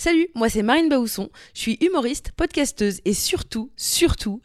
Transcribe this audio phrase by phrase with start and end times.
[0.00, 4.40] Salut, moi c'est Marine Baousson, je suis humoriste, podcasteuse et surtout, surtout,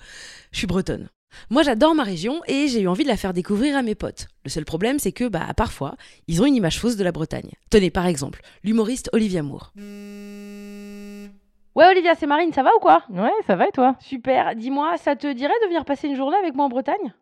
[0.52, 1.08] je suis bretonne.
[1.50, 4.28] Moi j'adore ma région et j'ai eu envie de la faire découvrir à mes potes.
[4.44, 5.96] Le seul problème c'est que, bah, parfois,
[6.28, 7.54] ils ont une image fausse de la Bretagne.
[7.70, 9.72] Tenez par exemple, l'humoriste Olivia Moore.
[9.78, 13.06] Ouais Olivia, c'est Marine, ça va ou quoi?
[13.10, 13.96] Ouais, ça va et toi?
[14.02, 17.14] Super, dis-moi, ça te dirait de venir passer une journée avec moi en Bretagne?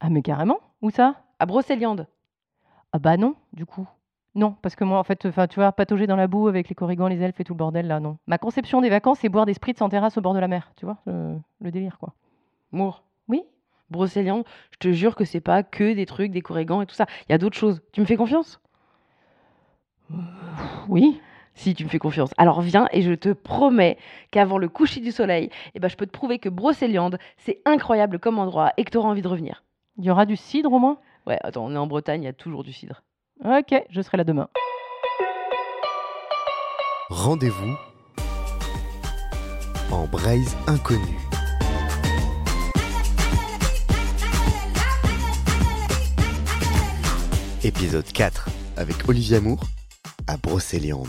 [0.00, 1.16] Ah mais carrément Où ça?
[1.38, 2.06] À Brocéliande.
[2.92, 3.86] Ah bah non, du coup.
[4.34, 6.74] Non, parce que moi, en fait, enfin, tu vois, patauger dans la boue avec les
[6.74, 8.16] corrigans, les elfes et tout le bordel, là, non.
[8.26, 10.72] Ma conception des vacances, c'est boire des spritz en terrasse au bord de la mer,
[10.76, 12.14] tu vois, le, le délire, quoi.
[12.70, 13.04] Moore.
[13.28, 13.44] Oui
[13.90, 17.06] Brocéliande, je te jure que c'est pas que des trucs, des corrigans et tout ça.
[17.28, 17.82] Il y a d'autres choses.
[17.92, 18.58] Tu me fais confiance?
[20.88, 21.20] Oui
[21.54, 22.30] Si, tu me fais confiance.
[22.38, 23.98] Alors viens et je te promets
[24.30, 28.18] qu'avant le coucher du soleil, eh ben, je peux te prouver que Brocéliande, c'est incroyable
[28.18, 29.62] comme endroit et que tu auras envie de revenir.
[29.98, 30.98] Il y aura du cidre au moins?
[31.26, 33.02] Ouais, attends, on est en Bretagne, il y a toujours du cidre.
[33.44, 34.48] Ok, je serai là demain.
[37.10, 37.76] Rendez-vous
[39.90, 41.18] en braise inconnue.
[47.64, 49.64] Épisode 4 avec Olivia Moore
[50.28, 51.08] à Brocéliande.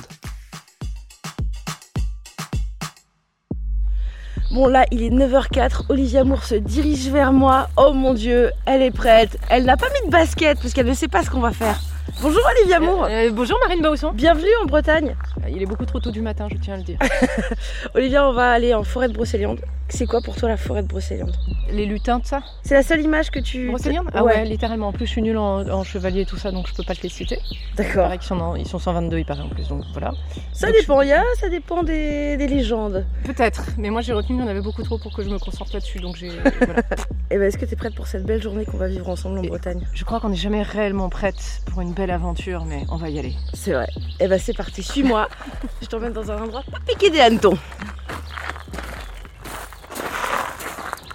[4.52, 7.70] Bon là, il est 9h04, Olivia Moore se dirige vers moi.
[7.78, 9.38] Oh mon dieu, elle est prête.
[9.52, 11.80] Elle n'a pas mis de basket parce qu'elle ne sait pas ce qu'on va faire.
[12.22, 13.08] Bonjour Olivia Moore.
[13.10, 14.12] Euh, bonjour Marine Bausson.
[14.12, 15.16] Bienvenue en Bretagne.
[15.50, 16.98] Il est beaucoup trop tôt du matin, je tiens à le dire.
[17.96, 19.62] Olivia, on va aller en forêt de Brocéliande.
[19.96, 21.36] C'est quoi pour toi la forêt de Brocéliande
[21.70, 23.68] Les lutins, tout ça C'est la seule image que tu...
[23.68, 24.44] Brocéliande Ah ouais.
[24.44, 24.88] littéralement.
[24.88, 26.96] En plus, je suis nulle en, en chevalier et tout ça, donc je peux pas
[26.96, 27.38] te les citer.
[27.52, 28.04] Il D'accord.
[28.06, 30.12] paraît qu'ils sont, en- ils sont 122, il paraît en plus, donc voilà.
[30.52, 33.06] Ça Donc, dépend, il y a, ça dépend des, des légendes.
[33.24, 35.38] Peut-être, mais moi j'ai retenu qu'il y en avait beaucoup trop pour que je me
[35.38, 36.30] concentre là-dessus, donc j'ai.
[36.62, 36.82] voilà.
[37.30, 39.38] Et ben est-ce que tu es prête pour cette belle journée qu'on va vivre ensemble
[39.40, 42.84] en Et- Bretagne Je crois qu'on n'est jamais réellement prête pour une belle aventure, mais
[42.90, 43.34] on va y aller.
[43.54, 43.88] C'est vrai.
[44.20, 45.30] Et ben c'est parti, suis-moi.
[45.84, 47.58] Je t'emmène dans un endroit pas piqué des hannetons.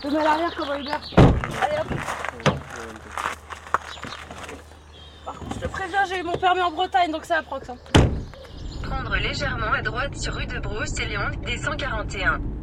[0.09, 0.91] Te mets à l'arrière comme un Uber.
[1.19, 1.99] Allez hop.
[5.23, 7.69] Par contre, je te préviens, j'ai eu mon permis en Bretagne, donc ça approxe.
[7.69, 7.77] Hein.
[8.83, 12.58] Prendre légèrement à droite sur rue de Brocéliande, D141.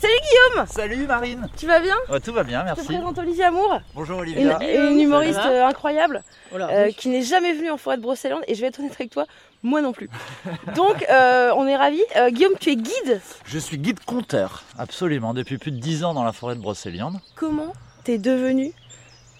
[0.00, 0.14] Salut
[0.54, 2.84] Guillaume Salut Marine Tu vas bien Ouais, Tout va bien, Je te merci.
[2.94, 4.58] présente Olivia Moore, Bonjour une, Olivia.
[4.90, 6.22] une humoriste euh, incroyable.
[6.50, 6.68] Voilà.
[6.70, 9.10] euh, qui n'est jamais venue en forêt de Brocéliande et je vais être honnête avec
[9.10, 9.26] toi,
[9.62, 10.08] moi non plus.
[10.76, 12.02] Donc euh, on est ravis.
[12.16, 13.20] Euh, Guillaume, tu es guide.
[13.44, 17.18] Je suis guide conteur, absolument, depuis plus de 10 ans dans la forêt de Brocéliande.
[17.34, 17.72] Comment
[18.04, 18.72] t'es devenu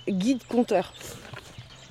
[0.09, 0.92] guide compteur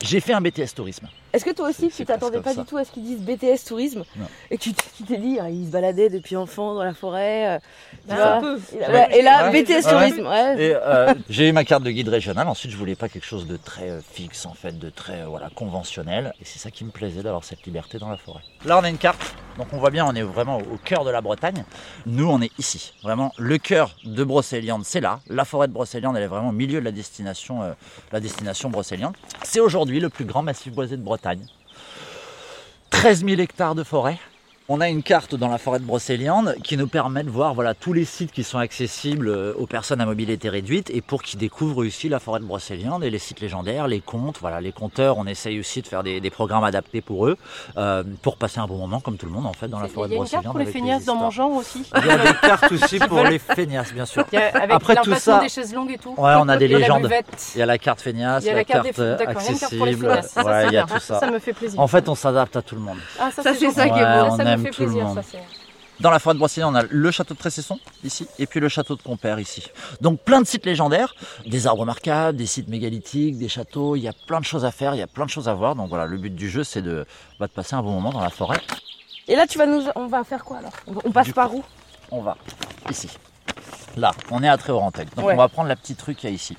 [0.04, 1.08] J'ai fait un BTS tourisme.
[1.34, 2.62] Est-ce que toi aussi tu t'attendais pas ça.
[2.62, 4.26] du tout à ce qu'ils disent BTS tourisme Non.
[4.52, 4.74] et que tu
[5.08, 7.60] t'es dit ah, il se baladait depuis enfant dans la forêt euh,
[8.08, 8.26] tu Ah, vois.
[8.36, 8.60] un peu.
[8.74, 9.64] Et, ouais, et là Ouais.
[9.64, 10.56] BTS Ouais, tourisme ouais.
[10.76, 12.48] Euh, j'ai eu ma carte de guide régional.
[12.48, 15.26] Ensuite, je voulais pas quelque chose de très euh, fixe, en fait, de très euh,
[15.28, 16.34] voilà conventionnel.
[16.42, 18.42] Et c'est ça qui me plaisait d'avoir cette liberté dans la forêt.
[18.66, 19.36] Là, on a une carte.
[19.58, 21.64] Donc, on voit bien, on est vraiment au cœur de la Bretagne.
[22.06, 22.94] Nous, on est ici.
[23.04, 25.20] Vraiment, le cœur de Brocéliande, c'est là.
[25.28, 27.74] La forêt de Brocéliande, elle est vraiment au milieu de la destination, euh,
[28.12, 29.16] la destination Brocéliande.
[29.44, 31.19] C'est aujourd'hui le plus grand massif boisé de Bretagne.
[32.90, 34.20] 13 000 hectares de forêt.
[34.72, 37.74] On a une carte dans la forêt de Brocéliande qui nous permet de voir voilà,
[37.74, 41.40] tous les sites qui sont accessibles euh, aux personnes à mobilité réduite et pour qu'ils
[41.40, 44.38] découvrent ici la forêt de Brocéliande et les sites légendaires, les contes.
[44.42, 47.36] Voilà, les conteurs, on essaye aussi de faire des, des programmes adaptés pour eux,
[47.78, 49.92] euh, pour passer un bon moment comme tout le monde en fait dans la Il
[49.92, 50.54] forêt y de a une carte Brocéliande.
[50.54, 51.90] pour les feignasses dans mon genre aussi.
[51.98, 54.24] Il y a des cartes aussi pour les feignasses, bien sûr.
[54.32, 56.14] Il y a- avec Après tout ça- des chaises longues et tout.
[56.16, 57.10] Ouais, on a des Il y légendes.
[57.56, 59.42] Il y a la carte feignasse, Il y a la, la carte carte, des D'accord,
[59.42, 60.66] il y a une carte pour les accessible.
[60.68, 61.20] il y a tout ça.
[61.20, 61.80] Ça me fait plaisir.
[61.80, 62.98] En fait, on s'adapte à tout le monde.
[63.20, 64.59] Ah, ça, Ça, c'est ça qui est beau.
[64.66, 65.22] Aime le monde.
[65.22, 65.38] Ça,
[66.00, 68.70] Dans la forêt de Brocéliande, on a le château de Tressesson, ici, et puis le
[68.70, 69.64] château de Compère, ici.
[70.02, 71.14] Donc plein de sites légendaires,
[71.46, 74.72] des arbres remarquables, des sites mégalithiques, des châteaux, il y a plein de choses à
[74.72, 75.76] faire, il y a plein de choses à voir.
[75.76, 77.06] Donc voilà, le but du jeu, c'est de,
[77.40, 78.60] bah, de passer un bon moment dans la forêt.
[79.28, 80.74] Et là tu vas nous on va faire quoi alors?
[81.06, 81.64] On, passe Du par où?
[82.10, 82.36] On va
[82.90, 83.10] ici.
[83.96, 85.14] Là, on est à Tréorantec.
[85.16, 85.34] Donc Ouais.
[85.34, 86.56] on va prendre la petite rue qu'il y a ici.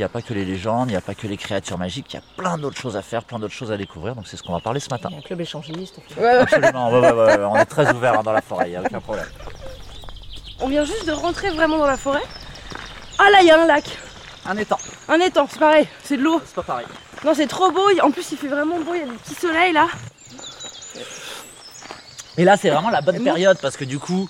[0.00, 2.06] Il n'y a pas que les légendes, il n'y a pas que les créatures magiques,
[2.14, 4.14] il y a plein d'autres choses à faire, plein d'autres choses à découvrir.
[4.14, 5.10] Donc c'est ce qu'on va parler ce matin.
[5.10, 5.96] Il y a un club échangiste.
[5.98, 6.36] on fait- Ouais, ouais.
[6.38, 8.76] Absolument, ouais, ouais, ouais, ouais, on est très ouvert hein, dans la forêt, il n'y
[8.76, 9.26] a aucun problème.
[10.58, 12.22] On vient juste de rentrer vraiment dans la forêt.
[13.18, 13.84] Ah là il y a un lac,
[14.46, 14.78] Un étang,
[15.10, 16.40] un étang, c'est pareil, c'est de l'eau.
[16.46, 16.86] c'est pas pareil.
[17.22, 19.34] Non c'est trop beau, en plus il fait vraiment beau, il y a des petits
[19.34, 19.86] soleils là.
[22.38, 24.26] Et là, c'est vraiment la bonne période parce que du coup,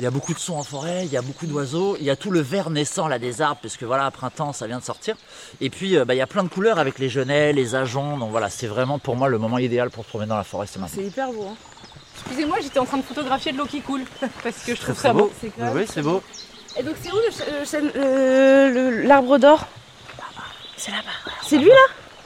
[0.00, 2.10] il y a beaucoup de sons en forêt, il y a beaucoup d'oiseaux, il y
[2.10, 4.78] a tout le vert naissant là des arbres parce que voilà, à printemps, ça vient
[4.78, 5.14] de sortir.
[5.60, 8.18] Et puis, euh, bah, il y a plein de couleurs avec les genêts, les ajoncs.
[8.18, 10.66] Donc voilà, c'est vraiment pour moi le moment idéal pour se promener dans la forêt,
[10.66, 10.96] c'est maintenant.
[11.02, 11.54] C'est hyper beau hein.
[12.26, 14.04] Excusez-moi, j'étais en train de photographier de l'eau qui coule.
[14.42, 15.30] Parce que je trouve très ça beau.
[15.58, 16.22] Oui, c'est beau.
[16.78, 19.66] Et donc c'est où le ch- le chêne- le- le- l'arbre d'or?
[20.76, 21.32] C'est là-bas.
[21.46, 21.74] C'est lui là?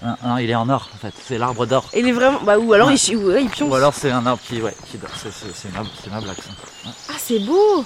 [0.05, 1.89] Non, non, il est en or en fait, c'est l'arbre d'or.
[1.97, 2.39] Il est vraiment.
[2.43, 2.95] Bah, ou alors Ouais.
[2.95, 3.71] il, ouais, il pionce.
[3.71, 5.11] Ou alors c'est un arbre qui, ouais, qui dort.
[5.17, 5.83] C'est, ma,
[6.15, 6.91] ma blague ça.
[7.09, 7.85] Ah, c'est beau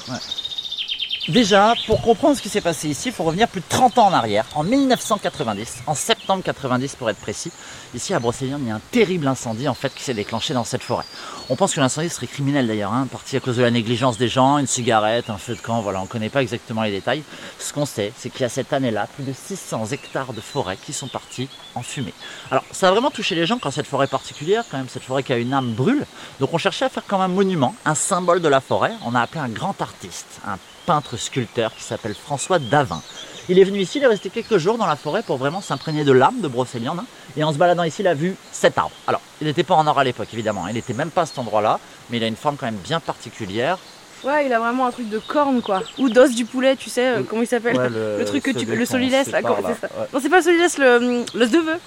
[1.28, 4.06] Déjà, pour comprendre ce qui s'est passé ici, il faut revenir plus de 30 ans
[4.06, 7.52] en arrière, en 1990, en septembre 90 pour être précis.
[7.94, 10.64] Ici à Brocéliande, il y a un terrible incendie en fait qui s'est déclenché dans
[10.64, 11.04] cette forêt.
[11.50, 14.28] On pense que l'incendie serait criminel d'ailleurs, hein, parti à cause de la négligence des
[14.28, 17.22] gens, une cigarette, un feu de camp, voilà, on ne connaît pas exactement les détails.
[17.58, 20.78] Ce qu'on sait, c'est qu'il y a cette année-là plus de 600 hectares de forêt
[20.82, 22.14] qui sont partis en fumée.
[22.50, 25.22] Alors, ça a vraiment touché les gens quand cette forêt particulière, quand même cette forêt
[25.22, 26.06] qui a une âme brûle.
[26.40, 28.92] Donc on cherchait à faire comme un monument, un symbole de la forêt.
[29.04, 30.56] On a appelé un grand artiste, un
[30.88, 33.02] peintre sculpteur qui s'appelle François Davin.
[33.50, 36.02] Il est venu ici, il est resté quelques jours dans la forêt pour vraiment s'imprégner
[36.02, 37.00] de l'âme de Brocéliande.
[37.00, 37.04] hein.
[37.36, 38.92] Et en se baladant ici, il a vu cet arbre.
[39.06, 40.64] Alors, il n'était pas en or à l'époque, évidemment.
[40.64, 40.70] hein.
[40.70, 43.00] Il n'était même pas à cet endroit-là, mais il a une forme quand même bien
[43.00, 43.76] particulière.
[44.24, 45.82] Ouais, il a vraiment un truc de corne quoi.
[45.98, 47.76] Ou d'os du poulet, tu sais, euh, comment il s'appelle?
[47.76, 47.88] Ouais,
[48.18, 49.74] Le truc que tu- le solilès, là, sépare, comment- là.
[49.80, 49.92] c'est ça?
[50.00, 50.06] Ouais.
[50.12, 51.78] Non, c'est pas le solilès, le l'os de vœux.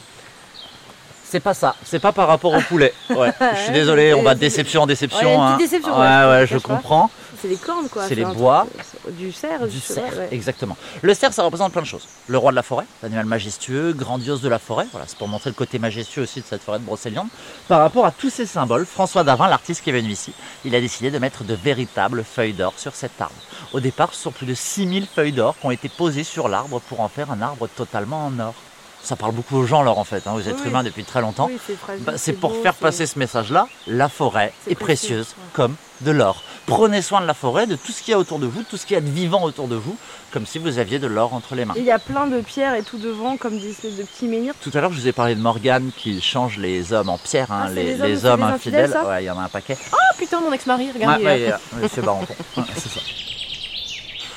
[1.32, 2.94] C'est pas ça, c'est pas par rapport au poulet.
[3.10, 3.32] Ouais.
[3.56, 5.40] Je suis désolé, on va de déception en déception.
[5.40, 5.58] Ouais, hein.
[5.58, 7.10] déception, Ouais, ouais, ouais, je comprends.
[7.42, 8.06] C'est les cornes quoi.
[8.06, 8.68] C'est les bois.
[9.02, 9.66] truc, Du cerf.
[9.66, 10.28] Du cerf, ouais.
[10.32, 10.76] exactement.
[11.02, 12.06] Le cerf, ça représente plein de choses.
[12.28, 14.88] Le roi de la forêt, l'animal majestueux, grandiose de la forêt.
[14.92, 17.28] Voilà, c'est pour montrer le côté majestueux aussi de cette forêt de Brocéliande.
[17.70, 20.34] Par rapport à tous ces symboles, François Davin, l'artiste qui est venu ici,
[20.66, 23.36] il a décidé de mettre de véritables feuilles d'or sur cet arbre.
[23.72, 26.82] Au départ, ce sont plus de 6000 feuilles d'or qui ont été posées sur l'arbre
[26.82, 28.54] pour en faire un arbre totalement en or.
[29.04, 30.70] Ça parle beaucoup aux gens, alors en fait, hein, aux êtres Oui.
[30.70, 31.48] humains depuis très longtemps.
[31.52, 35.30] Oui, c'est fragile, Bah, c'est pour beau, faire passer ce message-là, la forêt est précieuse
[35.30, 35.44] ouais.
[35.54, 36.44] comme de l'or.
[36.68, 38.78] Prenez soin de la forêt, de tout ce qu'il y a autour de vous, tout
[38.78, 39.98] ce qu'il y a de vivant autour de vous,
[40.32, 41.74] comme si vous aviez de l'or entre les mains.
[41.76, 44.54] Il y a plein de pierres et tout devant, comme des espèces de petits menhirs.
[44.62, 47.52] Tout à l'heure, je vous ai parlé de Morgane qui change les hommes en pierre,
[47.52, 49.50] hein, Ah, les, les hommes- les hommes les infidèles, Ouais, il y en a un
[49.50, 49.78] paquet.
[49.92, 51.22] Ah putain, mon ex-mari, regarde.
[51.24, 51.60] Ouais, il est là.
[51.82, 52.04] Monsieur
[52.76, 53.02] c'est ça.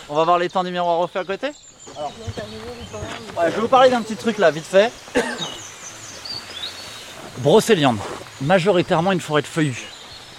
[0.08, 1.49] On va voir les temps du miroir refait à côté?
[1.87, 4.91] Je vais vous parler d'un petit truc là, vite fait.
[7.39, 7.99] Brocéliande,
[8.41, 9.85] majoritairement une forêt de feuillus.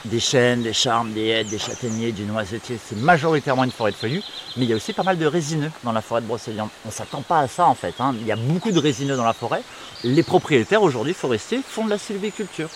[0.06, 3.96] Des chênes, des charmes, des hêtres, des châtaigniers, du noisetier, c'est majoritairement une forêt de
[3.96, 4.22] feuillus,
[4.56, 6.70] mais il y a aussi pas mal de résineux dans la forêt de Brocéliande.
[6.86, 8.14] On ne s'attend pas à ça en fait, hein.
[8.20, 9.64] il y a beaucoup de résineux dans la forêt.
[10.04, 12.70] Les propriétaires aujourd'hui forestiers font de la sylviculture.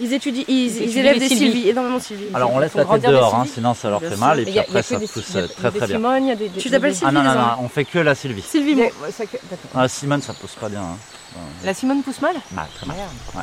[0.00, 1.52] Ils étudient, ils, ils élèvent des sylvies.
[1.52, 2.26] sylvies, énormément de sylvies.
[2.34, 4.56] Alors on laisse la tête dehors, hein, sinon ça leur fait mal et puis il
[4.56, 5.96] y a- il y après ça pousse euh, très très bien.
[5.96, 7.68] Simones, il y a des- des- Tu t'appelles des- Ah non, non, Sylvie, non, on
[7.68, 8.42] fait que la Sylvie.
[8.42, 8.86] Sylvie, moi.
[9.74, 10.80] Ah, Simone, ça pousse pas bien.
[10.80, 10.96] hein.
[11.64, 12.96] La Simone pousse mal Bah, très mal.
[13.36, 13.42] Ouais.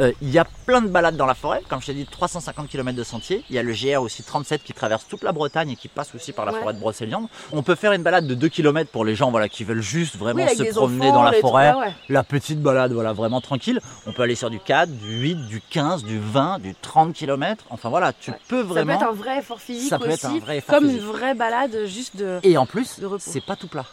[0.00, 2.68] Euh, Il y a plein de balades dans la forêt, comme je t'ai dit, 350
[2.68, 3.44] km de sentiers.
[3.50, 6.14] Il y a le GR aussi 37 qui traverse toute la Bretagne et qui passe
[6.14, 6.60] aussi par la Ouais.
[6.60, 7.26] forêt de Brocéliande.
[7.52, 10.16] On peut faire une balade de 2 km pour les gens voilà, qui veulent juste
[10.16, 11.70] vraiment Oui, se promener enfants, dans la forêt.
[11.70, 11.94] trucs, ouais, ouais.
[12.08, 13.80] La petite balade, voilà, vraiment tranquille.
[14.06, 17.64] On peut aller sur du 4, du 8, du 15, du 20, du 30 km.
[17.70, 18.98] Enfin voilà, tu peux Ça vraiment.
[18.98, 21.00] peut être un vrai effort physique Ça peut être un vrai effort comme physique.
[21.02, 22.38] une vraie balade juste de.
[22.42, 23.84] Et en plus, c'est pas tout plat.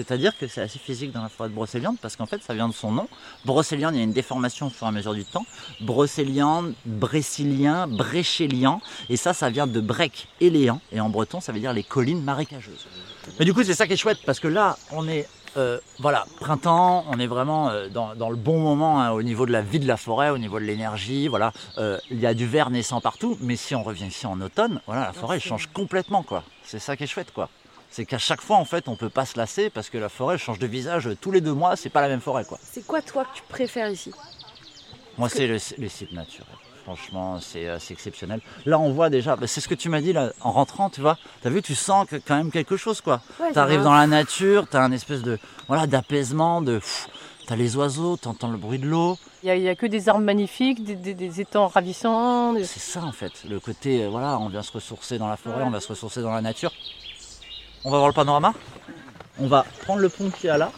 [0.00, 2.68] C'est-à-dire que c'est assez physique dans la forêt de Brocéliande parce qu'en fait ça vient
[2.68, 3.06] de son nom.
[3.44, 5.44] Brocéliande, il y a une déformation au fur et à mesure du temps.
[5.80, 8.80] Brocéliande, brécilien, bréchélian.
[9.08, 10.80] Et ça, ça vient de brec et léan.
[10.92, 12.86] Et en breton, ça veut dire les collines marécageuses.
[13.38, 15.28] Mais du coup, c'est ça qui est chouette parce que là, on est.
[15.56, 19.46] euh, voilà, printemps, on est vraiment euh, dans, dans le bon moment hein, au niveau
[19.46, 21.26] de la vie de la forêt, au niveau de l'énergie.
[21.28, 24.40] Voilà, Euh, il y a du vert naissant partout, mais si on revient ici en
[24.40, 26.44] automne, voilà, la forêt elle change complètement quoi.
[26.62, 27.48] C'est ça qui est chouette quoi
[27.90, 30.38] c'est qu'à chaque fois en fait on peut pas se lasser parce que la forêt
[30.38, 32.58] change de visage tous les deux mois, c'est pas la même forêt quoi.
[32.62, 34.12] C'est quoi toi que tu préfères ici?
[35.18, 36.46] Moi c'est le- les sites naturels.
[36.84, 38.40] Franchement, c'est euh, c'est exceptionnel.
[38.64, 41.02] Là, on voit déjà, bah, c'est ce que tu m'as dit là, en rentrant, tu
[41.02, 41.18] vois.
[41.42, 43.20] T'as vu, tu sens que, quand même quelque chose, quoi.
[43.38, 46.80] Ouais, T'arrives dans la nature, t'as un espèce de, voilà, d'apaisement, de,
[47.46, 49.18] t'as les oiseaux, t'entends le bruit de l'eau.
[49.42, 52.54] Il y, a, a que des arbres magnifiques, des, des- des étangs ravissants.
[52.54, 55.36] des- C'est ça en fait, le côté, euh, voilà, on vient se ressourcer dans la
[55.36, 55.64] forêt, Ouais.
[55.66, 56.72] on va se ressourcer dans la nature.
[57.84, 58.52] On va voir le panorama.
[59.38, 60.70] On va prendre le pont qu'il y a là.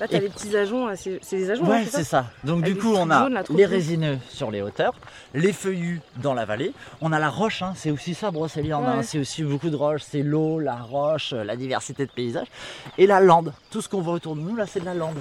[0.00, 2.26] Là, t'as Et- les petits ajoncs, là, c'est des ajoncs, Ouais, hein, c'est c'est ça.
[2.42, 4.94] Donc Avec du coup, on a jaunes, là, trop les résineux sur les hauteurs,
[5.34, 6.72] les feuillus dans la vallée.
[7.02, 8.84] On a la roche, hein, c'est aussi ça, Brocéliande.
[8.86, 9.02] hein, Ouais.
[9.02, 10.00] c'est aussi beaucoup de roches.
[10.02, 12.46] C'est l'eau, la roche, euh, la diversité de paysages.
[12.96, 13.52] Et la lande.
[13.70, 15.18] Tout ce qu'on voit autour de nous, là, c'est de la lande.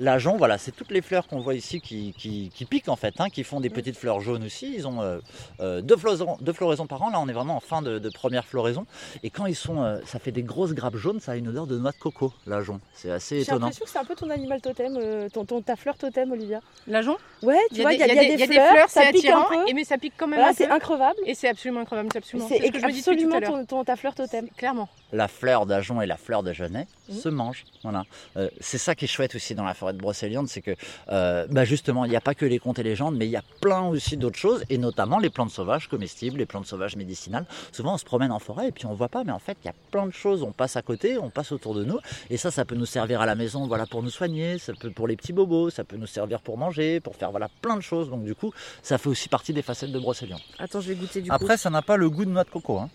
[0.00, 3.14] L'ajon, voilà, c'est toutes les fleurs qu'on voit ici qui, qui- qui piquent en fait,
[3.18, 4.72] hein, qui font des petites fleurs jaunes aussi.
[4.74, 5.18] Ils ont euh,
[5.60, 7.10] euh, deux, floraisons, deux floraisons par an.
[7.10, 8.86] Là, on est vraiment en fin de, de première floraison.
[9.22, 11.66] Et quand ils sont, euh, ça fait des grosses grappes jaunes, ça a une odeur
[11.66, 12.80] de noix de coco, l'ajon.
[12.94, 13.66] C'est assez J'ai étonnant.
[13.66, 16.60] l'impression que c'est un peu ton animal totem, euh, ton, ton- ta fleur totem, Olivia.
[16.86, 19.42] L'ajon Ouais, tu vois, il y, a il y a des fleurs, ça pique un
[19.42, 19.68] peu.
[19.68, 20.64] et mais ça pique quand même Voilà, peu.
[20.64, 21.18] c'est increvable.
[21.26, 22.48] Et c'est absolument incroyable, c'est absolument.
[22.48, 23.66] C'est ce que je me dis tout à l'heure.
[23.66, 24.48] ton- ta fleur totem.
[24.56, 24.88] Clairement.
[25.12, 27.16] La fleur d'ajon et la fleur de genêt Mhm.
[27.18, 27.64] se mangent.
[27.82, 28.04] Voilà.
[28.36, 30.74] Euh, c'est ça qui est chouette aussi dans la forêt de Brocéliande, c'est que
[31.10, 33.36] euh, bah justement, il n'y a pas que les contes et légendes, mais il y
[33.36, 37.46] a plein aussi d'autres choses, et notamment les plantes sauvages comestibles, les plantes sauvages médicinales.
[37.72, 39.66] Souvent, on se promène en forêt et puis on voit pas, mais en fait, il
[39.66, 40.42] y a plein de choses.
[40.42, 41.98] On passe à côté, on passe autour de nous,
[42.28, 44.90] et ça, ça peut nous servir à la maison, voilà, pour nous soigner, ça peut
[44.90, 47.80] pour les petits bobos, ça peut nous servir pour manger, pour faire voilà plein de
[47.82, 48.08] choses.
[48.10, 48.52] Donc du coup,
[48.82, 50.40] ça fait aussi partie des facettes de Brocéliande.
[50.58, 52.78] Attends, je vais goûter du Après, ça n'a pas le goût de noix de coco.
[52.78, 52.90] Hein.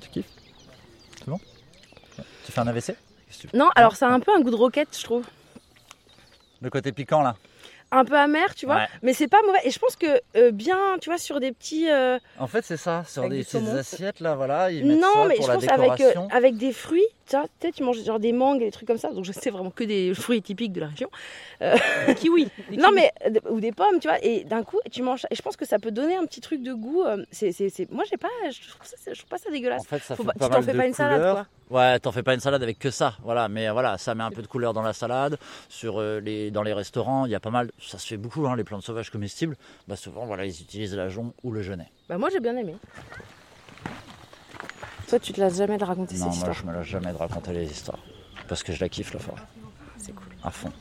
[0.00, 0.26] Tu kiffes
[1.18, 1.38] C'est bon
[2.60, 2.94] Un AVC
[3.54, 5.24] Non, alors ça a un peu un goût de roquette, je trouve.
[6.60, 7.34] Le côté piquant là.
[7.94, 8.76] Un peu amer, tu vois.
[8.76, 8.86] Ouais.
[9.02, 9.58] Mais c'est pas mauvais.
[9.64, 10.06] Et je pense que
[10.36, 11.90] euh, bien, tu vois, sur des petits.
[11.90, 13.04] euh, En fait, c'est ça.
[13.06, 16.00] Sur des petites assiettes là, voilà, ils Non, ça mais pour je la pense avec,
[16.00, 17.04] euh, avec des fruits.
[17.60, 19.10] Tu tu manges genre des mangues et des trucs comme ça.
[19.12, 21.10] Donc je sais vraiment que des fruits typiques de la région.
[21.60, 22.48] Des kiwis.
[22.70, 22.94] des Non, kiwis.
[22.94, 23.12] mais.
[23.26, 24.22] euh, Ou des pommes, tu vois.
[24.24, 25.26] Et d'un coup, tu manges.
[25.30, 27.02] Et je pense que ça peut donner un petit truc de goût.
[27.02, 28.28] euh, C'est, c'est, c'est- Moi, j'ai pas.
[28.50, 29.80] Je trouve, ça, je trouve pas ça dégueulasse.
[29.82, 31.46] En fait, ça Faut fait pas- pas tu t'en fais pas une salade, quoi.
[31.70, 33.48] Ouais, t'en fais pas une salade avec que ça, voilà.
[33.48, 35.38] Mais euh, voilà, ça met un peu de couleur dans la salade.
[35.70, 37.70] Sur euh, les, dans les restaurants, il y a pas mal.
[37.80, 39.56] Ça se fait beaucoup, hein, les plantes sauvages comestibles.
[39.88, 41.90] Bah souvent, voilà, ils utilisent l'ajon ou le genêt.
[42.08, 42.74] Bah, moi, j'ai bien aimé.
[45.12, 46.54] Toi, tu te laisses jamais de raconter Non, cette moi, histoire.
[46.54, 47.98] je me lâche jamais de raconter les histoires
[48.48, 49.42] parce que je la kiffe la forêt,
[49.98, 50.24] C'est cool.
[50.42, 50.72] à fond.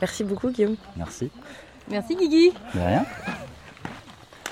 [0.00, 0.76] Merci beaucoup, Guillaume.
[0.96, 1.30] Merci.
[1.90, 2.50] Merci Guigui.
[2.74, 3.04] De rien.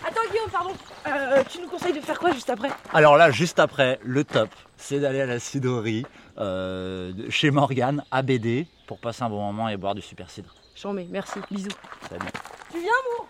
[0.07, 0.71] Attends, Guillaume, pardon.
[1.09, 2.69] Euh, tu nous conseilles de faire quoi juste après?
[2.93, 6.05] Alors là, juste après, le top, c'est d'aller à la cidrerie
[6.37, 10.55] euh, chez Morgane à BD pour passer un bon moment et boire du super cidre.
[10.75, 11.39] J'en mets, merci.
[11.51, 11.71] Bisous.
[12.11, 12.21] Salut.
[12.71, 13.25] Tu viens, mon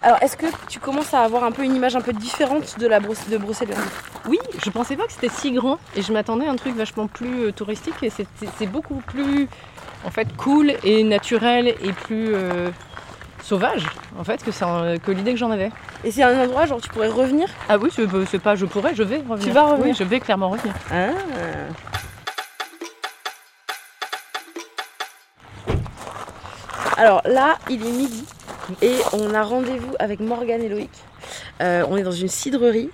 [0.00, 2.86] Alors, est-ce que tu commences à avoir un peu une image un peu différente de
[2.86, 3.78] la brosse de Brocéliande
[4.28, 7.08] Oui, je pensais pas que c'était si grand et je m'attendais à un truc vachement
[7.08, 9.48] plus euh, touristique et c'est- beaucoup plus
[10.04, 12.70] en fait cool et naturel et plus euh,
[13.42, 13.86] sauvage
[14.18, 15.70] en fait que, l'idée que j'en avais.
[16.04, 17.48] Et c'est un endroit, genre, tu pourrais revenir?
[17.68, 19.48] Ah oui, c'est c'est pas je pourrais, je vais revenir.
[19.48, 19.86] Tu vas revenir?
[19.86, 20.74] Oui, je vais clairement revenir.
[20.92, 21.08] Ah
[26.96, 28.24] Alors là, il est midi
[28.82, 30.90] et on a rendez-vous avec Morgane et Loïc.
[31.60, 32.90] Euh, on est dans une cidrerie.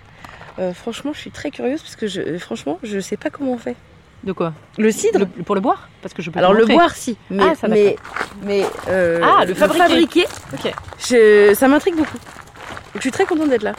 [0.59, 3.53] Euh, franchement, je suis très curieuse parce que je, euh, franchement, je sais pas comment
[3.53, 3.77] on fait.
[4.23, 6.63] De quoi Le cidre Le- Pour le boire Parce que je peux Alors te le
[6.63, 6.75] montrer.
[6.77, 7.97] boire, si, mais Ah, ça, mais,
[8.43, 10.25] mais euh, Ah, le fabriquer.
[10.53, 10.73] Ok.
[10.99, 12.17] je- ça m'intrigue beaucoup.
[12.17, 13.73] Donc, je suis très contente d'être là.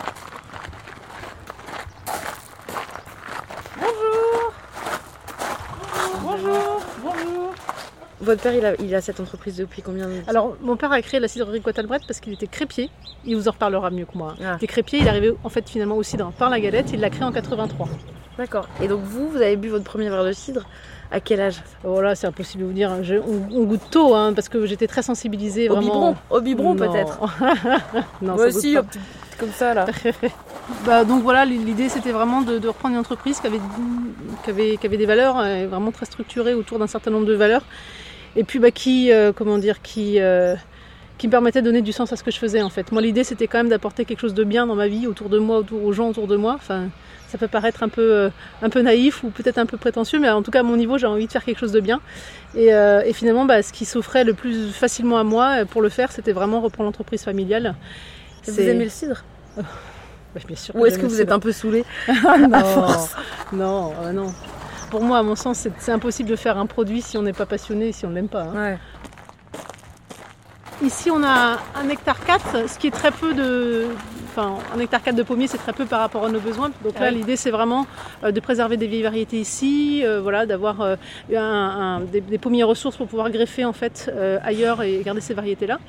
[3.81, 4.53] Bonjour.
[6.21, 6.81] Bonjour.
[7.03, 7.53] Bonjour.
[8.25, 10.27] Votre père, il a, il a cette entreprise depuis combien de temps?
[10.29, 12.89] Alors, mon père a créé la cidrerie Quatalbret parce qu'il était crépier.
[13.23, 14.35] Il vous en reparlera mieux que moi.
[14.43, 14.53] Ah.
[14.53, 16.91] Il était crépier, il est arrivé en fait finalement au cidre par la galette.
[16.93, 17.87] Il l'a créé en 83.
[18.37, 18.67] D'accord.
[18.81, 20.65] Et donc vous, vous avez bu votre premier verre de cidre
[21.11, 21.61] à quel âge?
[21.83, 23.03] Voilà, c'est impossible de vous dire.
[23.03, 25.69] Je- on, on goûte tôt hein, parce que j'étais très sensibilisée.
[25.69, 26.91] Au biberon Au biberon Non.
[26.91, 27.19] peut-être
[28.21, 28.75] non, Moi aussi,
[29.39, 29.85] comme ça là.
[30.83, 33.59] Bah, donc voilà, l'idée c'était vraiment de, de reprendre une entreprise qui avait,
[34.43, 37.35] qui avait, qui avait des valeurs, euh, vraiment très structurée autour d'un certain nombre de
[37.35, 37.61] valeurs.
[38.35, 40.55] Et puis bah, qui, euh, comment dire, qui, euh,
[41.17, 42.91] qui me permettait de donner du sens à ce que je faisais en fait.
[42.91, 45.39] Moi l'idée c'était quand même d'apporter quelque chose de bien dans ma vie, autour de
[45.39, 46.53] moi, autour aux gens autour de moi.
[46.55, 46.89] Enfin,
[47.29, 48.29] ça peut paraître un peu, euh,
[48.61, 50.97] un peu naïf ou peut-être un peu prétentieux, mais en tout cas à mon niveau
[50.97, 52.01] j'ai envie de faire quelque chose de bien.
[52.55, 55.89] Et, euh, et finalement bah, ce qui s'offrait le plus facilement à moi pour le
[55.89, 57.75] faire c'était vraiment reprendre l'entreprise familiale.
[58.47, 59.23] Vous aimez le cidre?
[60.35, 61.85] Bah, bien sûr Ou est-ce que vous êtes un peu saoulé?
[62.49, 63.15] Non, force.
[63.53, 64.33] non, euh, non.
[64.89, 67.45] Pour moi, à mon sens, c'est impossible de faire un produit si on n'est pas
[67.45, 68.43] passionné, si on ne l'aime pas.
[68.43, 68.53] hein.
[68.55, 68.77] Ouais.
[70.83, 73.85] Ici, on a un hectare 4, ce qui est très peu de.
[74.29, 76.69] Enfin, un hectare 4 de pommiers, c'est très peu par rapport à nos besoins.
[76.83, 77.87] Donc là, l'idée, c'est vraiment
[78.25, 80.95] euh, de préserver des vieilles variétés ici, euh, voilà, d'avoir euh,
[81.33, 85.21] un- un- des, des pommiers ressources pour pouvoir greffer en fait euh, ailleurs et garder
[85.21, 85.79] ces variétés-là.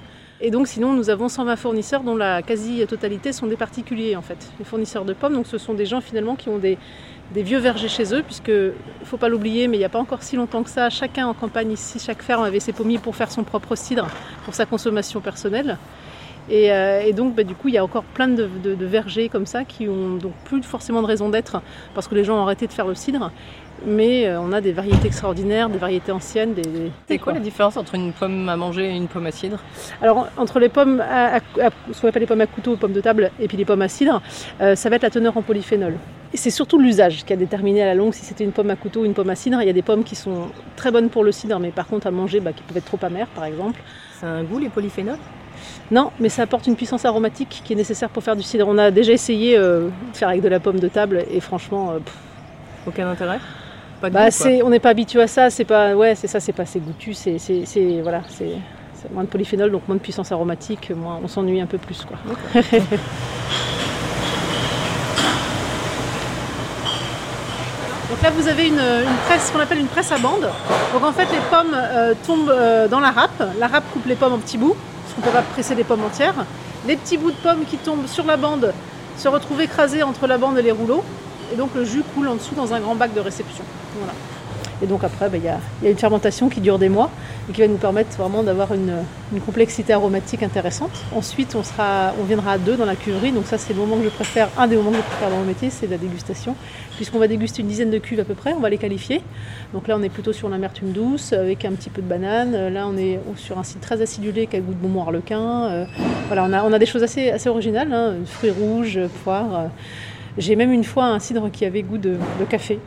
[0.41, 4.38] Et donc, sinon, nous avons 120 fournisseurs dont la quasi-totalité sont des particuliers en fait,
[4.61, 5.33] les fournisseurs de pommes.
[5.33, 6.79] Donc, ce sont des gens finalement qui ont des,
[7.33, 8.73] des vieux vergers chez eux, puisque il
[9.06, 11.35] faut pas l'oublier, mais il n'y a pas encore si longtemps que ça, chacun en
[11.35, 14.06] campagne ici, chaque ferme avait ses pommiers pour faire son propre cidre,
[14.45, 15.76] pour sa consommation personnelle.
[16.49, 18.87] Et, euh, et donc, bah, du coup, il y a encore plein de, de- de
[18.87, 21.61] vergers comme ça qui ont donc plus forcément de raison d'être
[21.92, 23.33] parce que les gens ont arrêté de faire le cidre.
[23.85, 26.62] Mais euh, on a des variétés extraordinaires, des variétés anciennes, des.
[26.62, 29.59] des- C'est quoi la différence entre une pomme à manger et une pomme à cidre?
[30.00, 32.92] Alors, entre les pommes, à, à- à- ce qu'on appelle les pommes à couteau, pommes
[32.95, 34.23] de table, et puis les pommes à cidre,
[34.61, 35.95] euh, ça va être la teneur en polyphénol.
[36.35, 39.00] C'est surtout l'usage qui a déterminé à la longue si c'était une pomme à couteau
[39.00, 39.62] ou une pomme à cidre.
[39.62, 42.06] Il y a des pommes qui sont très bonnes pour le cidre, mais par contre
[42.06, 43.80] à manger, bah, qui peuvent être trop amères, par exemple.
[44.21, 45.18] C'est un goût les polyphénols?
[45.90, 48.66] Non, mais ça apporte une puissance aromatique qui est nécessaire pour faire du cidre.
[48.68, 51.92] On a déjà essayé euh, de faire avec de la pomme de table, et franchement,
[51.92, 51.99] euh,
[52.87, 53.40] Aucun intérêt?
[54.00, 55.50] Pas de bah, goût, on n'est pas habitué à ça.
[55.50, 57.14] C'est pas, ouais, c'est ça, c'est pas assez goûtu.
[57.14, 57.38] C'est,
[58.02, 58.52] voilà, c'est,
[58.95, 60.92] c'est moins de polyphénol, donc moins de puissance aromatique.
[60.95, 62.18] Moins, on s'ennuie un peu plus, quoi.
[68.09, 70.49] Donc là, vous avez une, une presse, ce qu'on appelle une presse à bande.
[70.93, 73.43] Donc en fait, les pommes euh, tombent euh, dans la râpe.
[73.59, 75.83] La râpe coupe les pommes en petits bouts, parce qu'on ne peut pas presser les
[75.83, 76.35] pommes entières.
[76.87, 78.73] Les petits bouts de pommes qui tombent sur la bande
[79.19, 81.03] se retrouvent écrasés entre la bande et les rouleaux.
[81.53, 83.65] Et donc le jus coule en dessous dans un grand bac de réception.
[83.99, 84.13] Voilà.
[84.83, 87.11] Et donc après, ben, il y, a, une fermentation qui dure des mois
[87.49, 88.92] et qui va nous permettre vraiment d'avoir une,
[89.45, 90.90] complexité aromatique intéressante.
[91.14, 93.33] Ensuite, on, viendra à deux dans la cuverie.
[93.33, 95.38] Donc ça, c'est le moment que je préfère, un des moments que je préfère dans
[95.38, 96.54] mon métier, c'est la dégustation.
[96.97, 99.23] Puisqu'on va déguster une dizaine de cuves à peu près, on va les qualifier.
[99.73, 102.54] Donc là, on est plutôt sur l'amertume douce avec un petit peu de banane.
[102.54, 105.66] Euh, Là, on est sur un site très acidulé qui a goût de bonbon harlequin.
[105.66, 105.85] Euh,
[106.26, 109.54] voilà, on a, des choses assez, originales, hein, fruits rouges, poires.
[109.54, 109.66] euh.
[110.37, 112.18] J'ai même une fois un cidre qui avait goût de
[112.49, 112.78] café.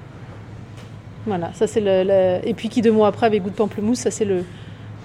[1.25, 4.11] Voilà, ça c'est le, Et puis qui deux mois après avait goût de pamplemousse, ça
[4.11, 4.43] c'est le.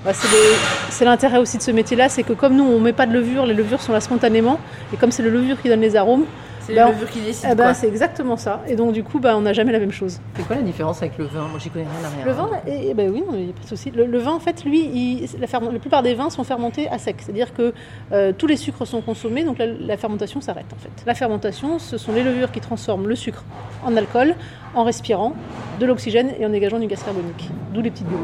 [0.04, 0.54] bah, c'est le-
[0.90, 3.47] c'est l'intérêt aussi de ce métier-là, c'est que comme nous on met pas de levure,
[3.47, 4.59] les levures sont là spontanément,
[4.92, 6.25] et comme c'est le levure qui donne les arômes,
[6.66, 7.49] C'est Ben, le levure qui décide.
[7.52, 8.62] eh ben, c'est exactement ça.
[8.66, 10.18] Et donc du coup, bah, on n'a jamais la même chose.
[10.37, 11.42] C'est quoi la différence avec le vin?
[11.49, 12.25] Moi, j'y connais rien à rien.
[12.25, 13.90] Le vin, eh, eh ben oui, il n'y a pas de souci.
[13.90, 16.88] Le, le vin, en fait, lui, il- la, ferme- la plupart des vins sont fermentés
[16.88, 17.16] à sec.
[17.21, 17.75] C'est-à-dire que
[18.12, 20.90] euh, tous les sucres sont consommés, donc la, la fermentation s'arrête en fait.
[21.06, 23.44] La fermentation, ce sont les levures qui transforment le sucre
[23.85, 24.35] en alcool,
[24.75, 25.35] en respirant
[25.80, 27.50] de l'oxygène et en dégageant du gaz carbonique.
[27.75, 28.18] D'où les petites bulles.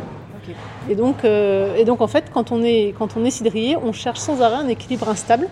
[0.89, 3.93] Et donc, euh, et donc en fait, quand on est quand on est cidrier, on
[3.93, 5.47] cherche sans arrêt un équilibre instable,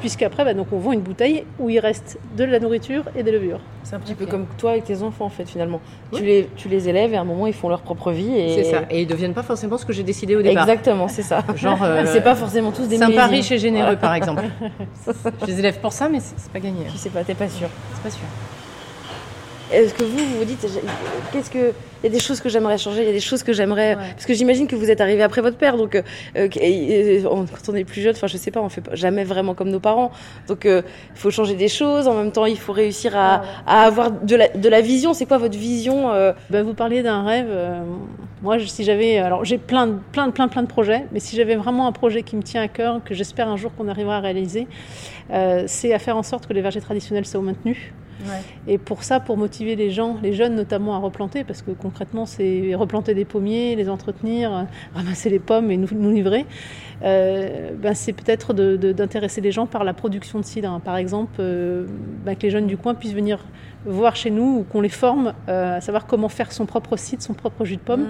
[0.00, 3.30] puisqu'après, bah, donc on vend une bouteille où il reste de la nourriture et des
[3.30, 3.60] levures.
[3.84, 5.80] C'est un petit peu comme toi avec tes enfants en fait finalement.
[6.12, 6.18] Oui.
[6.18, 8.34] Tu, les, tu les élèves et à un moment ils font leur propre vie.
[8.36, 8.54] Et...
[8.62, 8.82] C'est ça.
[8.90, 10.68] Et ils deviennent pas forcément ce que j'ai décidé au départ.
[10.68, 11.44] Exactement, c'est ça.
[11.56, 14.44] Genre, euh, c'est pas forcément tous des Sympa, riche et généreux, par exemple.
[15.40, 16.86] je les élève pour ça, mais c'est pas gagné.
[16.86, 16.90] hein.
[16.92, 17.68] Tu sais pas, t'es pas sûr.
[17.94, 18.24] C'est pas sûr.
[19.72, 20.66] Est-ce que vous, vous vous dites,
[21.32, 21.72] qu'est-ce que.
[22.02, 23.94] Il y a des choses que j'aimerais changer, il y a des choses que j'aimerais.
[23.94, 24.02] Ouais.
[24.14, 26.02] Parce que j'imagine que vous êtes arrivé après votre père, donc euh,
[26.36, 26.48] euh,
[27.22, 29.68] quand on est plus jeune, enfin je sais pas, on fait pas- jamais vraiment comme
[29.70, 30.10] nos parents.
[30.48, 30.82] Donc euh,
[31.14, 34.36] il faut changer des choses, en même temps il faut réussir à, à avoir de
[34.36, 35.12] la, de la vision.
[35.12, 37.48] C'est quoi votre vision euh, Ben, vous parliez d'un rêve.
[38.42, 41.36] moi, si j'avais, alors j'ai plein, de- plein, de- plein, plein de projets, mais si
[41.36, 44.16] j'avais vraiment un projet qui me tient à cœur, que j'espère un jour qu'on arrivera
[44.16, 44.66] à réaliser,
[45.66, 47.78] c'est à faire en sorte que les vergers traditionnels soient maintenus.
[48.68, 52.24] Et pour ça, pour motiver les gens, les jeunes notamment, à replanter, parce que concrètement,
[52.26, 54.62] c'est replanter des pommiers, les entretenir, euh,
[54.94, 56.46] ramasser les pommes et nous, nous livrer.
[57.02, 60.70] euh, ben, c'est peut-être d'intéresser les gens par la production de cidre.
[60.70, 60.80] hein.
[60.84, 61.86] Par exemple, euh,
[62.24, 63.38] ben, que les jeunes du coin puissent venir
[63.86, 67.22] voir chez nous ou qu'on les forme euh, à savoir comment faire son propre cidre,
[67.22, 68.06] son propre jus de pomme,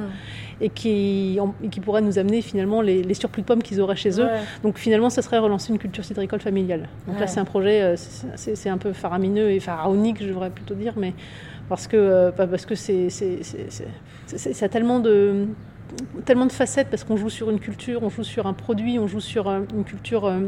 [0.61, 3.81] et qui, en- et qui pourrait nous amener finalement les, les surplus de pommes qu'ils
[3.81, 4.25] auraient chez eux.
[4.25, 4.41] ouais.
[4.65, 6.89] Donc finalement, ça serait relancer une culture cidricole familiale.
[7.07, 7.21] Donc Ouais.
[7.21, 7.95] là, c'est un projet,
[8.35, 11.15] c'est un peu faramineux et pharaonique, je devrais plutôt dire, mais
[11.71, 15.47] parce que euh, parce que c'est ça a tellement de
[16.27, 19.07] tellement de facettes parce qu'on joue sur une culture, on joue sur un produit, on
[19.07, 20.41] joue sur euh, une culture euh,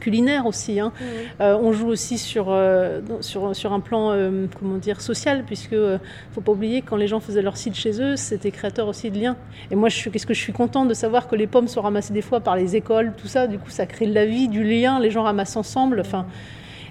[0.00, 0.78] culinaire aussi.
[0.80, 0.92] hein.
[1.40, 5.72] Euh, on joue aussi sur, euh, sur, sur un plan euh, comment dire, social, puisque
[5.72, 5.98] euh,
[6.32, 9.10] faut pas oublier que quand les gens faisaient leur site chez eux, c'était créateur aussi
[9.10, 9.36] de liens.
[9.70, 11.82] Et moi, je suis, qu'est-ce que je suis contente de savoir que les pommes sont
[11.82, 13.46] ramassées des fois par les écoles, tout ça.
[13.48, 16.00] Du coup, ça crée de la vie, du lien, les gens ramassent ensemble.
[16.00, 16.26] Enfin,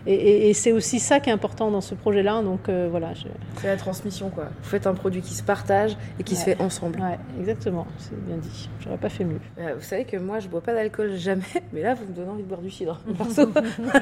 [0.07, 2.41] et, et- et c'est aussi ça qui est important dans ce projet-là.
[2.41, 3.13] Donc euh, voilà.
[3.13, 3.23] je-
[3.61, 4.45] C'est la transmission quoi.
[4.63, 6.99] Vous faites un produit qui se partage et qui se fait ensemble.
[6.99, 7.87] Ouais, exactement.
[7.97, 8.69] C'est bien dit.
[8.81, 9.39] J'aurais pas fait mieux.
[9.59, 12.29] Euh, vous savez que moi je bois pas d'alcool jamais, mais là vous me donnez
[12.29, 12.99] envie de boire du cidre.
[13.17, 13.49] Perso.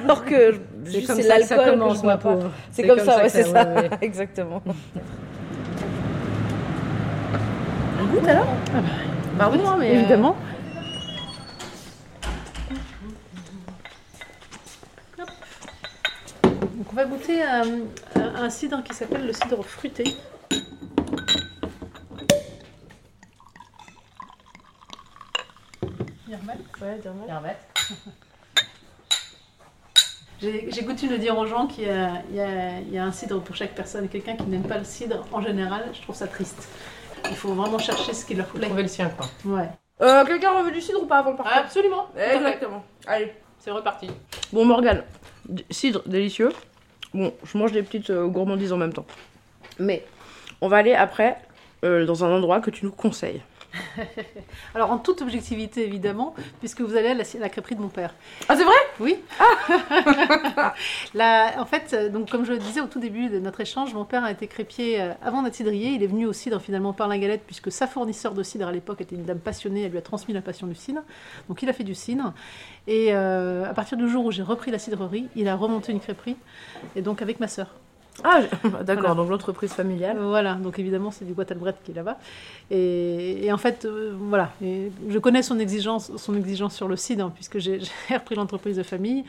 [0.04, 2.38] Alors que C'est comme ça ça l'alcool que je bois pas.
[2.72, 3.64] C'est comme, ça, ouais, que c'est ça.
[3.68, 3.90] ouais, ouais.
[4.02, 4.62] Exactement.
[8.02, 8.48] On goûte alors?
[9.38, 9.92] Pardon, hein, mais.
[9.92, 10.36] euh, Évidemment.
[16.94, 17.64] On va goûter à,
[18.16, 20.04] à un cidre qui s'appelle le cidre fruité.
[30.42, 33.56] J'ai j'ai coutume de dire aux gens qu'il y, a- y y un cidre pour
[33.56, 34.10] chaque personne.
[34.10, 36.68] Quelqu'un qui n'aime pas le cidre, en général, je trouve ça triste.
[37.30, 38.68] Il faut vraiment chercher ce qui leur Faut plaît.
[38.68, 39.26] trouver le sien, quoi.
[39.46, 39.70] Ouais.
[40.02, 41.56] Euh, Quelqu'un veut du cidre ou pas avant de partir?
[41.58, 42.08] Absolument.
[42.18, 42.84] Exactement.
[43.08, 43.32] Allez.
[43.60, 44.10] C'est reparti.
[44.52, 45.04] Bon Morgane,
[45.70, 46.52] cidre délicieux.
[47.14, 49.06] Bon, je mange des petites euh, gourmandises en même temps.
[49.80, 50.04] Mais
[50.62, 51.38] on va aller après
[51.84, 53.42] euh, dans un endroit que tu nous conseilles.
[54.76, 58.14] Alors en toute objectivité évidemment, puisque vous allez à la, la crêperie de mon père.
[58.50, 58.74] Ah c'est vrai?
[59.00, 59.18] Oui.
[61.14, 64.06] La- en fait, donc comme je le disais au tout début de notre échange, mon
[64.06, 65.90] père a été crépier euh, avant d'être cidrier.
[65.92, 68.72] Il est venu au cidre finalement par la galette, puisque sa fournisseur de cidre à
[68.72, 69.84] l'époque était une dame passionnée.
[69.84, 71.02] Elle lui a transmis la passion du cidre.
[71.50, 72.34] Donc il a fait du cidre.
[72.88, 76.00] Et euh, à partir du jour où j'ai repris la cidrerie, il a remonté une
[76.00, 76.36] crêperie.
[76.96, 77.68] Et donc avec ma sœur.
[78.24, 79.16] Ah, je- d'accord, Voilà.
[79.16, 80.18] donc l'entreprise familiale.
[80.20, 82.18] Voilà, donc évidemment, c'est du Guatalbret qui est là-bas.
[82.70, 86.96] Et, et en fait, euh, voilà, et je connais son exigence, son exigence sur le
[86.96, 87.80] cidre, hein, puisque j'ai
[88.12, 89.24] repris l'entreprise de famille.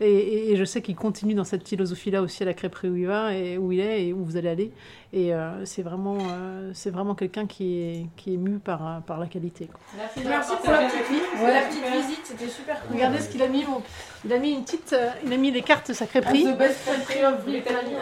[0.00, 2.96] Et, et- et je sais qu'il continue dans cette philosophie-là aussi à la crêperie où
[2.96, 4.70] il va, et où il est, et où vous allez aller.
[5.12, 9.00] Et euh, c'est vraiment, euh, c'est vraiment quelqu'un qui est, qui est mu par, euh,
[9.00, 9.66] par la qualité.
[9.66, 9.80] quoi.
[10.24, 11.24] Merci pour la petite, visite.
[11.42, 12.94] la petite visite, c'était super cool.
[12.96, 13.64] Regardez ce qu'il a mis.
[13.64, 13.82] mon-
[14.24, 16.44] Il a mis une petite, euh, il a mis les cartes de sa crêperie.
[16.44, 17.94] The best country of Brittany.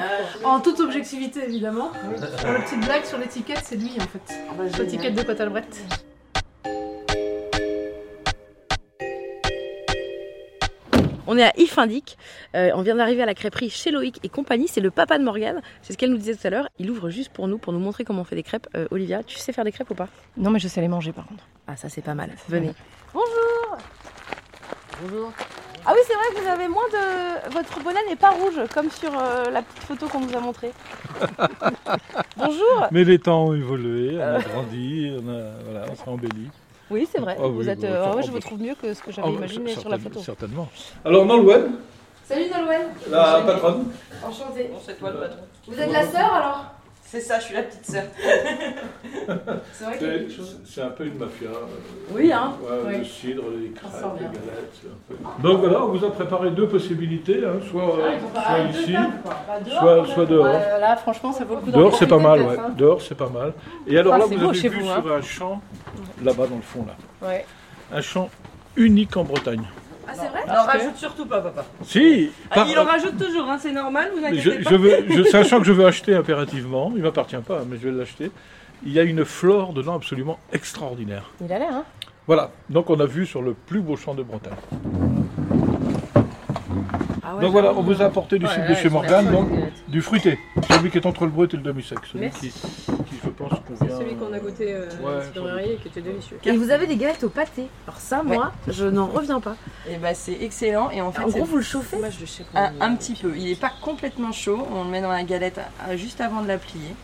[0.44, 1.88] En toute objectivité, évidemment.
[2.42, 4.78] Pour la petite blague sur l'étiquette, c'est lui, en fait.
[4.82, 5.64] L'étiquette de Cotalbret.
[11.30, 12.16] On est à Ifindic.
[12.54, 14.66] Euh, on vient d'arriver à la crêperie chez Loïc et compagnie.
[14.66, 15.60] C'est le papa de Morgane.
[15.82, 16.70] C'est ce qu'elle nous disait tout à l'heure.
[16.78, 18.66] Il ouvre juste pour nous, pour nous montrer comment on fait des crêpes.
[18.74, 20.08] Euh, Olivia, tu sais faire des crêpes ou pas?
[20.38, 21.44] Non, mais je sais les manger par contre.
[21.66, 22.30] Ah, ça c'est pas mal.
[22.48, 22.72] Venez.
[23.12, 23.78] Bonjour.
[25.02, 25.32] Bonjour.
[25.84, 27.52] Ah oui, c'est vrai que vous avez moins de.
[27.52, 30.72] Votre bonnet n'est pas rouge, comme sur euh, la petite photo qu'on nous a montrée.
[32.38, 32.88] Bonjour.
[32.90, 36.48] Mais les temps ont évolué, on a grandi, on, a, voilà, on s'est embelli.
[36.90, 37.36] Oui, c'est vrai.
[37.38, 37.80] Ah oui, vous êtes.
[37.80, 39.98] bah, ah ouais, je vous trouve mieux que ce que j'avais Ah, imaginé sur la
[39.98, 40.20] photo.
[40.20, 40.68] Certainement.
[41.04, 41.72] Alors Nolwenn,
[42.24, 42.82] Salut Nolwenn.
[43.10, 43.84] la patronne,
[44.26, 44.70] Enchantée.
[44.84, 45.36] c'est toi le patron.
[45.66, 46.64] Vous êtes la sœur alors?
[47.10, 48.04] C'est ça, je suis la petite sœur.
[49.72, 50.60] C'est vrai qu'il y a c'est quelque chose.
[50.66, 51.48] c'est un peu une mafia.
[51.48, 52.52] euh, Oui, hein.
[52.62, 52.98] ouais, Oui.
[52.98, 54.82] Le cidre, les On crêpes, les galettes.
[55.08, 57.96] peu- Donc voilà, on vous a préparé deux possibilités, hein, soit,
[58.36, 59.12] Ah, soit ici, tables.
[59.24, 60.44] Bah, dehors, soit, dehors.
[60.46, 62.58] Là, franchement, ça vaut le coup Dehors c'est pas mal, ouais.
[62.58, 62.68] hein.
[62.76, 63.54] Dehors c'est pas mal.
[63.86, 65.00] Et alors Ah, là, vous avez chez vu vous, hein.
[65.02, 65.62] sur un champ,
[66.22, 67.46] là-bas dans le fond là, Ouais.
[67.90, 68.28] un champ
[68.76, 69.64] unique en Bretagne.
[70.08, 71.64] Ah, c'est vrai Alors rajoute surtout pas, papa.
[71.84, 74.70] Si, Ah, par- il en rajoute toujours, hein, c'est normal, vous inquiétez je, pas.
[74.70, 76.92] je veux, je- c'est un champ que je veux acheter impérativement.
[76.96, 78.30] Il m'appartient pas, mais je vais l'acheter.
[78.86, 81.30] Il y a une flore dedans absolument extraordinaire.
[81.44, 81.84] Il a l'air, hein
[82.26, 82.50] Voilà.
[82.70, 84.54] Donc on a vu sur le plus beau champ de Bretagne.
[87.30, 89.48] Ah ouais, donc voilà, on vous a apporté du Ouais, site de chez Morgane, donc
[89.88, 90.38] du fruité,
[90.70, 92.52] celui qui est entre le brut et le demi-sec, celui qui, qui,
[93.22, 93.98] je pense C'est convient.
[93.98, 96.38] celui qu'on a goûté euh, Ouais, et qui était délicieux.
[96.44, 97.66] Et vous avez des galettes au pâté.
[97.86, 99.56] Alors ça, moi, je n'en reviens pas.
[99.90, 102.20] Et bah c'est excellent et en fait En gros, c'est vous le chauffez Moi, je
[102.20, 103.34] le chauffe un, un petit peu.
[103.36, 104.66] Il n'est pas complètement chaud.
[104.74, 106.94] On le met dans la galette euh, juste avant de la plier.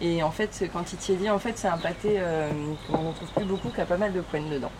[0.00, 2.48] Et en fait, c'est- quand il tiédit, en fait, c'est un pâté euh,
[2.90, 4.70] qu'on ne trouve plus beaucoup, qui a pas mal de poêles dedans.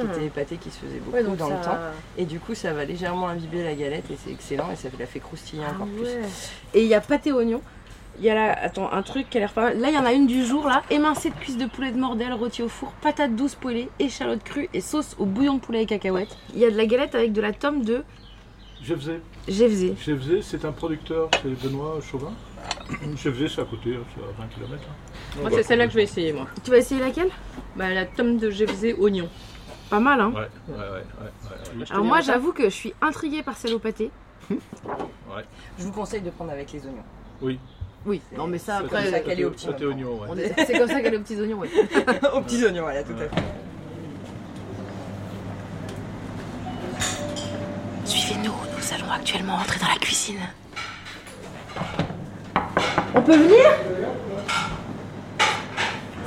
[0.00, 1.78] Qui étaient des pâtés qui se faisaient beaucoup Ouais, donc dans ça- le temps.
[2.16, 5.06] Et du coup, ça va légèrement imbiber la galette et c'est excellent et ça la
[5.06, 6.08] fait croustiller Ah encore plus.
[6.74, 7.60] Et il y a pâté oignon.
[8.20, 9.78] Il y a là, attends, un truc qui a l'air pas mal.
[9.80, 10.82] Là, il y en a une du jour, là.
[10.90, 14.68] Émincée de cuisses de poulet de mordelle rôti au four, patates douces poêlées, échalotes crues
[14.74, 16.36] et sauce au bouillon de poulet et cacahuètes.
[16.52, 18.02] Il y a de la galette avec de la tome de
[18.82, 19.20] Je faisais.
[19.46, 19.94] Gévzé.
[20.00, 22.32] Je faisais, c'est un producteur, c'est Benoît Chauvin.
[23.16, 24.82] Je faisais, c'est à côté, hein, c'est à 20 km.
[25.40, 26.46] Moi, c'est celle-là que je vais essayer, moi.
[26.64, 27.30] Tu vas essayer laquelle?
[27.76, 29.28] Bah, la tome de Gévzé oignon.
[29.90, 30.78] Pas mal, hein Ouais, ouais, ouais.
[30.86, 31.84] ouais, ouais.
[31.90, 34.10] Alors moi, j'avoue que je suis intriguée par celle au pâté.
[34.50, 37.04] Je vous conseille de prendre avec les oignons.
[37.40, 37.58] Oui.
[38.06, 40.28] Oui, non mais ça, après, ça ça, qu'elle est au petit Pâté oignon, ouais.
[40.30, 41.68] on est- c'est comme ça qu'elle est aux petits oignons, ouais.
[42.32, 43.42] Aux petits oignons, voilà, tout à fait.
[48.04, 50.38] Suivez-nous, nous allons actuellement entrer dans la cuisine.
[53.14, 53.66] On peut venir?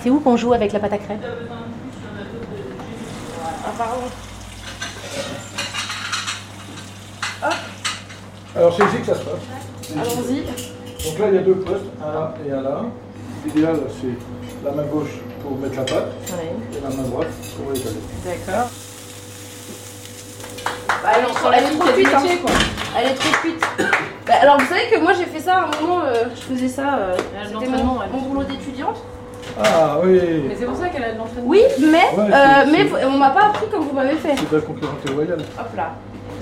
[0.02, 1.22] C'est où qu'on joue avec la pâte à crêpes
[8.56, 9.40] Alors c'est ici que ça se passe.
[9.94, 10.44] Allons-y.
[10.44, 12.84] Donc là, il y a deux postes, un là et un là.
[13.44, 15.10] L'idéal, c'est la main gauche
[15.42, 17.96] pour mettre la pâte et la main droite pour l'étaler.
[18.24, 18.70] D'accord.
[21.02, 22.24] Bah, elle, est, elle est trop cuite, hein.
[22.96, 23.66] Elle est trop cuite.
[24.28, 26.68] Bah, alors vous savez que moi j'ai fait ça à un moment, euh, je faisais
[26.70, 28.98] ça, euh, c'était mon boulot d'étudiante.
[29.64, 31.50] Ah oui Mais c'est pour ça qu'elle a de l'entraînement.
[31.50, 31.88] Oui, mais,
[32.18, 34.36] Ouais, euh, mais vous- on m'a pas appris comme vous m'avez fait.
[34.38, 35.40] C'est de la concurrence royale.
[35.60, 35.92] Hop là.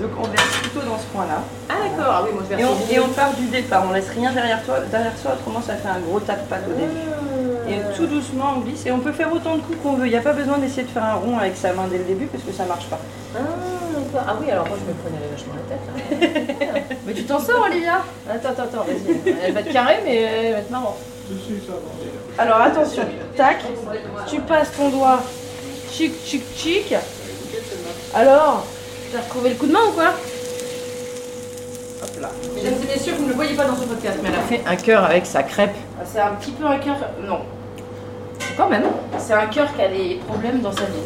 [0.00, 1.42] Donc on verse plutôt dans ce coin-là.
[1.68, 2.12] Ah, d'accord.
[2.16, 2.96] Ah oui, moi, je vais Et on, essayer.
[2.96, 5.88] et on part du départ, on laisse rien derrière toi, derrière soi, autrement ça fait
[5.88, 7.00] un gros tas de pâte au début.
[7.68, 10.06] Et tout doucement on glisse et on peut faire autant de coups qu'on veut.
[10.06, 12.04] Il n'y a pas besoin d'essayer de faire un rond avec sa main dès le
[12.04, 12.98] début parce que ça marche pas.
[13.36, 13.40] Ah.
[14.26, 16.74] Ah oui, alors moi, je me prenais vachement la tête.
[16.74, 16.80] là.
[17.06, 18.00] Mais tu t'en sors Olivia?
[18.28, 19.34] Attends, attends, attends, vas-y.
[19.44, 20.96] Elle va être carrée, mais elle va être marrante.
[21.28, 21.74] Si, si, ça.
[22.38, 23.02] Alors attention,
[23.36, 23.58] tac,
[24.26, 25.20] tu passes ton doigt,
[25.90, 26.94] chic, chic, chic.
[28.14, 28.64] Alors,
[29.12, 30.14] t'as retrouvé le coup de main ou quoi
[32.02, 32.30] Hop là.
[32.54, 34.62] Mesdames et messieurs, vous ne le voyez pas dans ce podcast, mais elle a fait
[34.66, 35.74] un cœur avec sa crêpe.
[36.00, 36.96] Ah, C'est un petit peu un cœur.
[37.26, 37.40] Non.
[38.56, 38.84] Quand même.
[39.18, 41.02] C'est un cœur qui a des problèmes dans sa vie.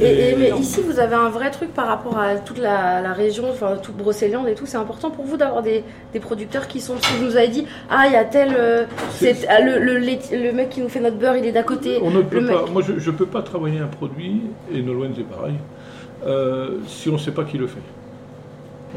[0.00, 3.12] Et, et- mais ici, vous avez un vrai truc par rapport à toute la, la
[3.12, 4.66] région, enfin toute Brocéliande et tout.
[4.66, 5.82] C'est important pour vous d'avoir des,
[6.12, 6.94] des producteurs qui sont.
[6.94, 8.54] Vous nous avez dit, ah, il y a tel.
[8.58, 11.98] euh, c'est- ah, le, le, mec qui nous fait notre beurre, il est d'à côté.
[12.02, 15.24] On ne peut pas, moi je ne peux pas travailler un produit, et Nolwenn c'est
[15.28, 15.54] pareil,
[16.26, 17.78] euh, si on ne sait pas qui le fait.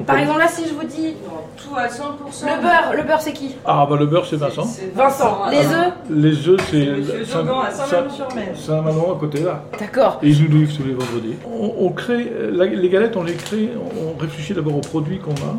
[0.08, 1.16] Par exemple, là, si je vous dis
[1.58, 2.46] Tout à 100%.
[2.46, 4.66] le beurre, le beurre, c'est qui Ah, bah le beurre, c'est Vincent.
[4.96, 5.46] Vincent.
[5.52, 8.48] Les œufs Les œufs, c'est Saint- Saint-Malo-sur-Mer.
[8.56, 9.64] Saint-Manon à côté, là.
[9.78, 10.20] D'accord.
[10.24, 11.36] Et ils nous livrent tous les vendredis.
[11.46, 15.20] On, on crée, euh, la- les galettes, on les crée, on réfléchit d'abord aux produits
[15.20, 15.56] qu'on a,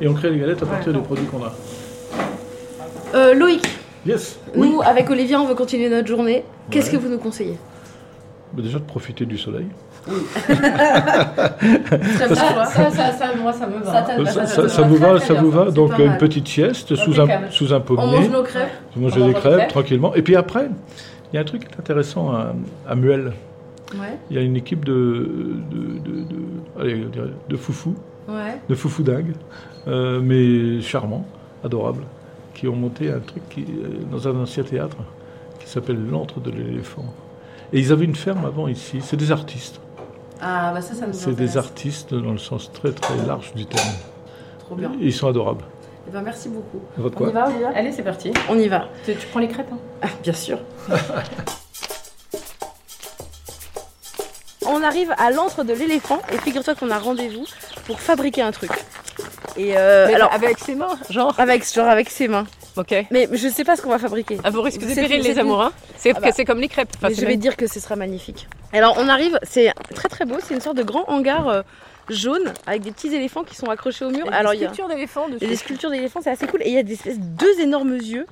[0.00, 1.52] et on crée les galettes à partir des produits qu'on a.
[3.14, 3.66] Euh, Loïc,
[4.06, 6.44] Yes Oui nous, avec Olivia, on veut continuer notre journée.
[6.70, 6.98] Qu'est-ce Ouais.
[6.98, 7.58] que vous nous conseillez?
[8.52, 9.66] Bah, Déjà de profiter du soleil.
[10.04, 14.04] Très bien, Ça, ça, ça, ça, moi, ça me va.
[14.68, 17.78] Ça vous très, va, ça vous va Donc une petite sieste sous un, sous un
[17.78, 18.16] On pommier.
[18.18, 18.68] mange nos crêpes.
[18.94, 19.68] Vous mangez On des mange des crêpes crêpes.
[19.70, 20.14] tranquillement.
[20.14, 20.68] Et puis après,
[21.32, 22.54] il y a un truc qui est intéressant à,
[22.88, 23.32] à Muel.
[23.94, 24.92] Ouais, Il y a une équipe de,
[25.70, 27.94] de, de, de- de foufous,
[28.28, 28.56] ouais.
[28.68, 29.34] de foufous dingues,
[29.86, 31.24] euh, mais charmants,
[31.64, 32.02] adorables,
[32.54, 34.96] qui ont monté un truc qui, euh, dans un ancien théâtre
[35.60, 37.04] qui s'appelle l'antre de l'éléphant.
[37.72, 38.98] Et ils avaient une ferme avant ici.
[39.00, 39.80] C'est des artistes.
[40.40, 43.66] Ah, bah ça, ça nous C'est des artistes dans le sens très très large du
[43.66, 43.88] terme.
[44.58, 44.92] Trop bien.
[45.00, 45.64] Ils sont adorables.
[46.06, 46.80] Eh ben, merci beaucoup.
[46.98, 48.32] Votre On y quoi va, Olivia Allez, c'est parti.
[48.50, 48.88] On y va.
[49.06, 49.70] Tu, tu prends les crêpes.
[49.72, 49.78] hein.
[50.02, 50.58] Ah, bien sûr.
[54.66, 57.44] On arrive à l'antre de l'éléphant et figure-toi qu'on a rendez-vous
[57.86, 58.70] pour fabriquer un truc.
[59.56, 61.38] Et euh, alors, avec ses mains, genre.
[61.38, 62.44] avec, genre avec ses mains.
[62.76, 62.94] Ok.
[63.10, 64.38] Mais je sais pas ce qu'on va fabriquer.
[64.44, 65.62] À vos risques C'est- de péril, c'est- les amours.
[65.62, 65.72] Hein.
[65.96, 66.28] C'est Ah bah.
[66.34, 66.88] c'est comme les crêpes.
[66.96, 68.48] Enfin, je vais même- dire que ce sera magnifique.
[68.72, 71.62] Alors on arrive, c'est très très beau, c'est une sorte de grand hangar euh,
[72.10, 74.24] jaune avec des petits éléphants qui sont accrochés au mur.
[74.24, 75.50] Il y a des Alors il y a, sculptures d'éléphants il y a dessus.
[75.50, 76.62] des sculptures d'éléphants, c'est assez cool.
[76.62, 78.26] Et il y a des espèces deux énormes yeux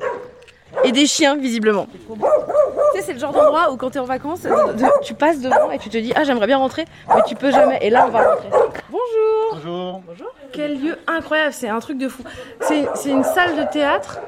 [0.85, 1.87] et des chiens visiblement.
[1.93, 5.41] Tu sais, c'est le genre d'endroit où quand t'es en vacances, de- de- tu passes
[5.41, 7.79] devant et tu te dis ah j'aimerais bien rentrer, mais tu peux jamais.
[7.83, 8.49] Et là on va rentrer.
[8.91, 10.01] Bonjour.
[10.07, 10.29] Bonjour.
[10.53, 12.23] Quel lieu incroyable, c'est un truc de fou.
[12.61, 14.21] C'est c'est une salle de théâtre,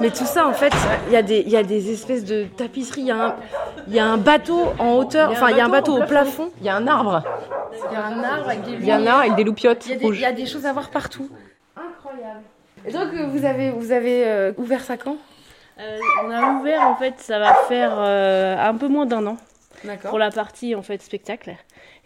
[0.00, 0.72] mais tout ça en fait,
[1.08, 3.34] il y, a des- il y a des espèces de tapisseries, il y, a un-
[3.86, 6.50] il y a un bateau en hauteur, enfin il y a un bateau au plafond,
[6.60, 7.22] Il y a un arbre.
[7.90, 9.86] il y a un arbre avec des Il y a un arbre avec des loupiottes
[9.86, 10.20] il y, a des, il rouges.
[10.20, 11.28] y a des choses à voir partout.
[11.76, 12.40] Incroyable.
[12.86, 15.16] Et donc euh, vous avez, vous avez euh, ouvert ça quand
[15.78, 19.36] Euh, on a ouvert en fait, ça va faire euh, un peu moins d'un an
[20.08, 21.56] pour la partie en fait spectacle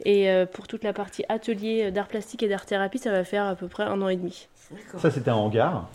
[0.04, 3.44] et euh, pour toute la partie atelier d'art plastique et d'art thérapie, ça va faire
[3.44, 4.48] à peu près un an et demi.
[4.98, 5.88] Ça, c'était un hangar.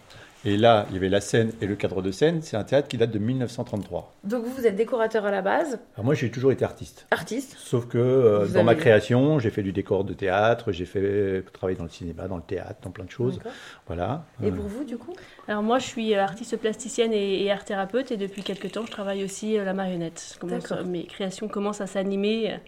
[0.46, 2.42] Et là, il y avait la scène et le cadre de scène.
[2.42, 4.14] C'est un théâtre qui date de 1933.
[4.26, 7.06] Donc vous, vous êtes décorateur à la base, Alors moi, j'ai toujours été artiste.
[7.12, 7.56] artiste.
[7.58, 11.78] Sauf que euh, dans ma création, j'ai fait du décor de théâtre, j'ai fait travailler
[11.78, 13.40] dans le cinéma, dans le théâtre, dans plein de choses.
[13.88, 14.26] Voilà.
[14.44, 15.14] Et Euh, pour vous du coup?
[15.48, 18.92] Alors moi, je suis artiste plasticienne et, et art thérapeute et depuis quelques temps, je
[18.92, 20.38] travaille aussi euh, la marionnette.
[20.86, 22.60] Mes créations commencent à s'animer.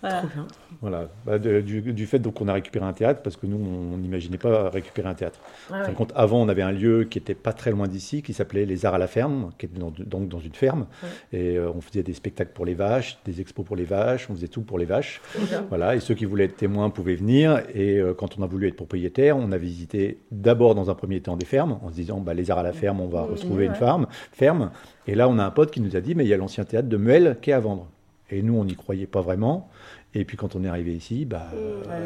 [0.00, 0.18] Voilà.
[0.18, 0.46] Trop bien.
[0.80, 1.08] Voilà.
[1.24, 3.96] Bah, de- du, du fait donc qu'on a récupéré un théâtre, parce que nous, on
[3.96, 5.40] n'imaginait pas récupérer un théâtre.
[5.70, 5.92] Ouais, En fin ouais.
[5.92, 8.66] de compte, avant, on avait un lieu qui était pas très loin d'ici, qui s'appelait
[8.66, 10.86] Les Arts à la Ferme, qui était dans- donc dans une ferme.
[11.32, 14.34] Et euh, on faisait des spectacles pour les vaches, des expos pour les vaches, on
[14.34, 15.20] faisait tout pour les vaches.
[15.68, 15.96] Voilà.
[15.96, 17.62] Et ceux qui voulaient être témoins pouvaient venir.
[17.74, 21.20] Et euh, quand on a voulu être propriétaire, on a visité d'abord dans un premier
[21.20, 23.64] temps des fermes, en se disant, bah, Les Arts à la Ferme, on va retrouver
[23.66, 24.70] une ferme, ferme.
[25.06, 26.64] Et là, on a un pote qui nous a dit, mais il y a l'ancien
[26.64, 27.88] théâtre de Muel qui est à vendre.
[28.30, 29.68] Et nous, on n'y croyait pas vraiment.
[30.14, 31.58] Et puis quand on est arrivé ici, bah, Ouais,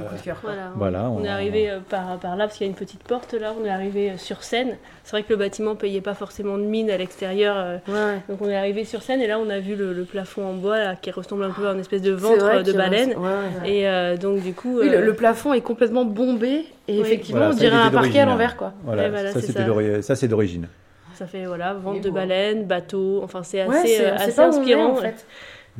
[0.03, 0.41] le coup de cœur.
[0.41, 0.51] quoi.
[0.51, 2.71] Voilà, on, Voilà, on on- est arrivé euh, par, par là parce qu'il y a
[2.71, 4.77] une petite porte là, on est arrivé euh, sur scène.
[5.05, 8.43] C'est vrai que le bâtiment payait pas forcément de mine à l'extérieur, euh, Ouais, donc
[8.43, 10.79] on est arrivé sur scène et là on a vu le, le plafond en bois
[10.79, 13.11] là, qui ressemble un peu à une espèce de ventre de baleine.
[13.11, 13.71] reste- ouais, ouais.
[13.71, 17.01] Et euh, donc du coup, Oui, le, euh, le plafond est complètement bombé et Oui.
[17.01, 18.73] effectivement Voilà, on dirait un parquet à l'envers quoi.
[18.83, 20.27] voilà, Ouais, voilà, ça, c'est ça.
[20.27, 20.67] d'origine.
[21.15, 22.15] ça fait voilà vente de bon.
[22.17, 24.91] baleines, bateaux, enfin c'est Ouais, assez, c'est euh, c'est assez inspirant.
[24.93, 25.25] en fait.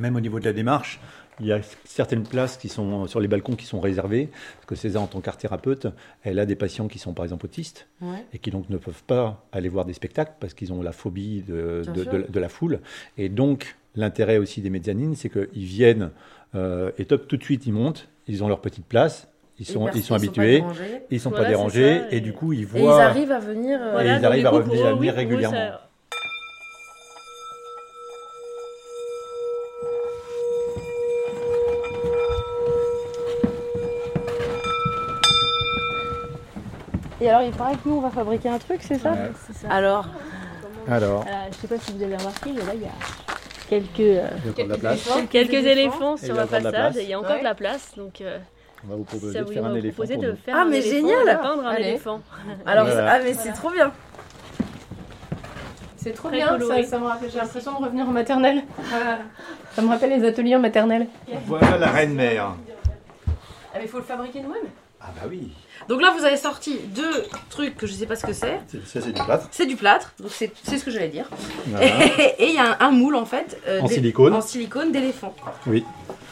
[0.01, 0.99] Même au niveau de la démarche,
[1.39, 4.75] il y a certaines places qui sont sur les balcons qui sont réservées, parce que
[4.75, 5.87] César, en tant qu'art thérapeute,
[6.23, 8.25] elle a des patients qui sont par exemple autistes Ouais.
[8.33, 11.43] et qui donc ne peuvent pas aller voir des spectacles parce qu'ils ont la phobie
[11.47, 12.11] de, Bien de, sûr.
[12.13, 12.79] de- de la foule.
[13.17, 16.09] Et donc, l'intérêt aussi des mezzanines, c'est qu'ils viennent
[16.55, 19.27] euh, et top, tout de suite, ils montent, ils ont leur petite place,
[19.59, 21.01] ils sont, ils sont habitués, pas dérangés.
[21.11, 23.03] ils sont Voilà, pas dérangés et, du coup, ils Et ils voient.
[23.03, 23.79] arrivent à venir.
[23.81, 25.55] euh, Et ils arrivent à revenir- pour oui, régulièrement.
[25.57, 25.87] ça-
[37.21, 39.13] Et alors il paraît que nous on va fabriquer un truc, c'est ça
[39.47, 39.67] c'est ça.
[39.69, 40.07] Alors
[40.89, 42.89] Alors, Euh, je sais pas si vous avez remarqué, mais là il y a
[43.69, 44.27] quelques, euh,
[45.29, 46.97] quelques éléphants sur façade place.
[46.97, 47.39] et il y a encore Ouais.
[47.39, 47.91] de la place.
[47.95, 48.39] Donc euh,
[48.83, 50.03] On va vous proposer ça de vous faire un éléphant.
[50.03, 51.87] de Ah, un mais éléphant, génial de peindre un Allez.
[51.89, 52.21] éléphant.
[52.65, 53.11] Alors Voilà.
[53.13, 53.91] ah mais c'est trop bien.
[55.97, 56.83] C'est trop Très bien, ça, coloré.
[56.83, 57.29] ça me rappelle.
[57.29, 58.63] J'ai l'impression de revenir en maternelle.
[59.75, 61.05] Ça me rappelle les ateliers en maternelle.
[61.45, 62.55] Voilà la reine-mère.
[63.71, 64.65] Ah, mais il faut le fabriquer nous-mêmes.
[64.99, 65.53] Ah bah oui.
[65.89, 68.59] Donc là vous avez sorti deux trucs que je sais pas ce que c'est.
[68.67, 69.47] C'est- Ça, c'est du plâtre.
[69.51, 71.29] C'est du plâtre, donc c'est c'est ce que j'allais dire.
[71.67, 71.85] Voilà.
[72.39, 73.59] Et il y a un, un moule en fait.
[73.67, 74.33] euh, En silicone.
[74.33, 75.35] En silicone d'éléphant.
[75.67, 75.83] Oui.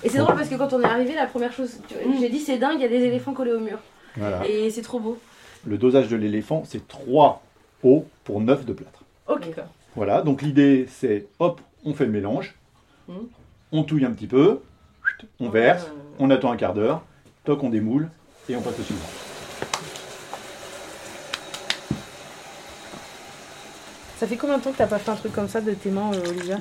[0.04, 2.40] Et c'est drôle parce que quand on est arrivé, la première chose, tu- j'ai dit
[2.40, 3.80] c'est dingue, il y a des éléphants collés au mur.
[4.16, 4.46] Voilà.
[4.48, 5.18] Et c'est trop beau.
[5.68, 7.42] Le dosage de l'éléphant, c'est 3
[7.84, 9.04] eaux pour 9 de plâtre.
[9.28, 9.50] Ok.
[9.96, 12.56] Voilà, donc l'idée c'est hop, on fait le mélange,
[13.08, 13.28] Mhm.
[13.74, 14.60] on touille un petit peu,
[15.40, 15.86] on verse,
[16.20, 17.02] on attend un quart d'heure,
[17.44, 18.10] toc, on démoule
[18.48, 19.02] et on passe au suivant.
[24.20, 25.90] Ça fait combien de temps que t'as pas fait un truc comme ça de tes
[25.90, 26.58] mains, euh, Olivia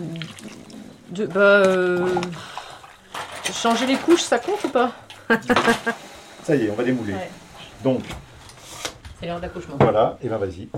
[1.10, 2.06] De- bah, euh,
[3.52, 4.92] changer les couches, ça compte ou pas
[6.44, 7.14] Ça y est, on va démouler.
[7.14, 7.30] Ouais.
[7.82, 8.02] Donc,
[9.20, 9.76] C'est l'heure d'accouchement.
[9.80, 10.68] voilà, et ben vas-y,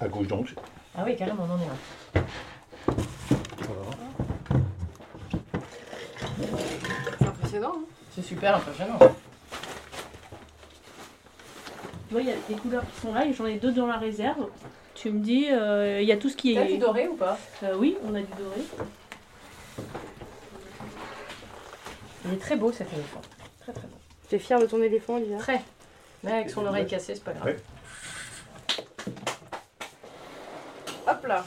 [0.00, 0.54] à gauche donc.
[0.96, 2.22] Ah oui, carrément, on en est là.
[7.18, 7.72] C'est impressionnant.
[7.76, 7.80] hein.
[8.14, 8.98] C'est super impressionnant.
[12.10, 13.98] Moi, il y a des couleurs qui sont là et j'en ai deux dans la
[13.98, 14.46] réserve.
[15.04, 16.72] Tu me dis, euh, il y a tout ce qui T'as est.
[16.72, 17.38] du doré ou pas?
[17.62, 18.62] Euh, oui, on a du doré.
[22.24, 23.20] Il est très beau cet éléphant.
[23.60, 23.98] Très très beau.
[24.30, 25.60] T'es fière de ton éléphant, Olivia Très.
[26.22, 27.44] Mais avec son oreille cassée, c'est pas grave.
[27.44, 27.56] Ouais.
[31.06, 31.44] Hop là.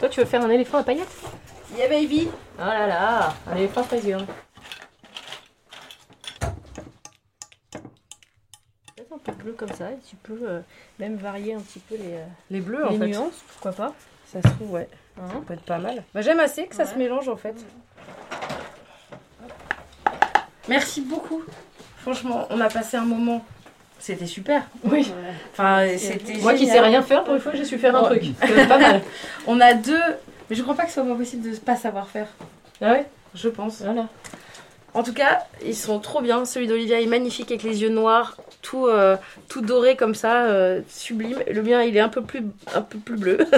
[0.00, 1.16] Toi, tu veux faire un éléphant à paillettes?
[1.76, 4.16] Yeah baby Oh là là, un éléphant fraisier.
[4.16, 4.34] Peut-être
[9.52, 10.60] comme ça et tu peux euh,
[10.98, 13.06] même varier un petit peu les, euh, Les bleus, en les fait.
[13.08, 13.92] nuances, pourquoi pas.
[14.32, 14.88] Ça se trouve, ouais.
[15.18, 16.02] Hein Ça peut être pas mal.
[16.14, 17.54] Bah, J'aime assez que ça se mélange, en fait.
[20.68, 21.42] Merci beaucoup.
[21.98, 23.44] Franchement, on a passé un moment.
[23.98, 24.62] C'était super.
[24.84, 25.10] Oui.
[25.52, 28.18] Enfin, c'était Moi qui sais rien faire, pour une fois, j'ai su faire un Ouais.
[28.18, 28.34] truc.
[28.68, 29.02] Pas mal.
[29.46, 30.00] On a deux.
[30.50, 32.26] Mais je crois pas que ce soit pas possible de pas savoir faire.
[32.82, 33.06] Ah ouais?
[33.34, 33.80] Je pense.
[33.82, 34.08] Voilà.
[34.94, 36.44] En tout cas, ils sont trop bien.
[36.44, 39.16] Celui d'Olivia est magnifique avec les yeux noirs, tout, euh,
[39.48, 41.38] tout doré comme ça, euh, sublime.
[41.50, 42.42] Le mien, il est un peu plus,
[42.74, 43.38] un peu plus bleu.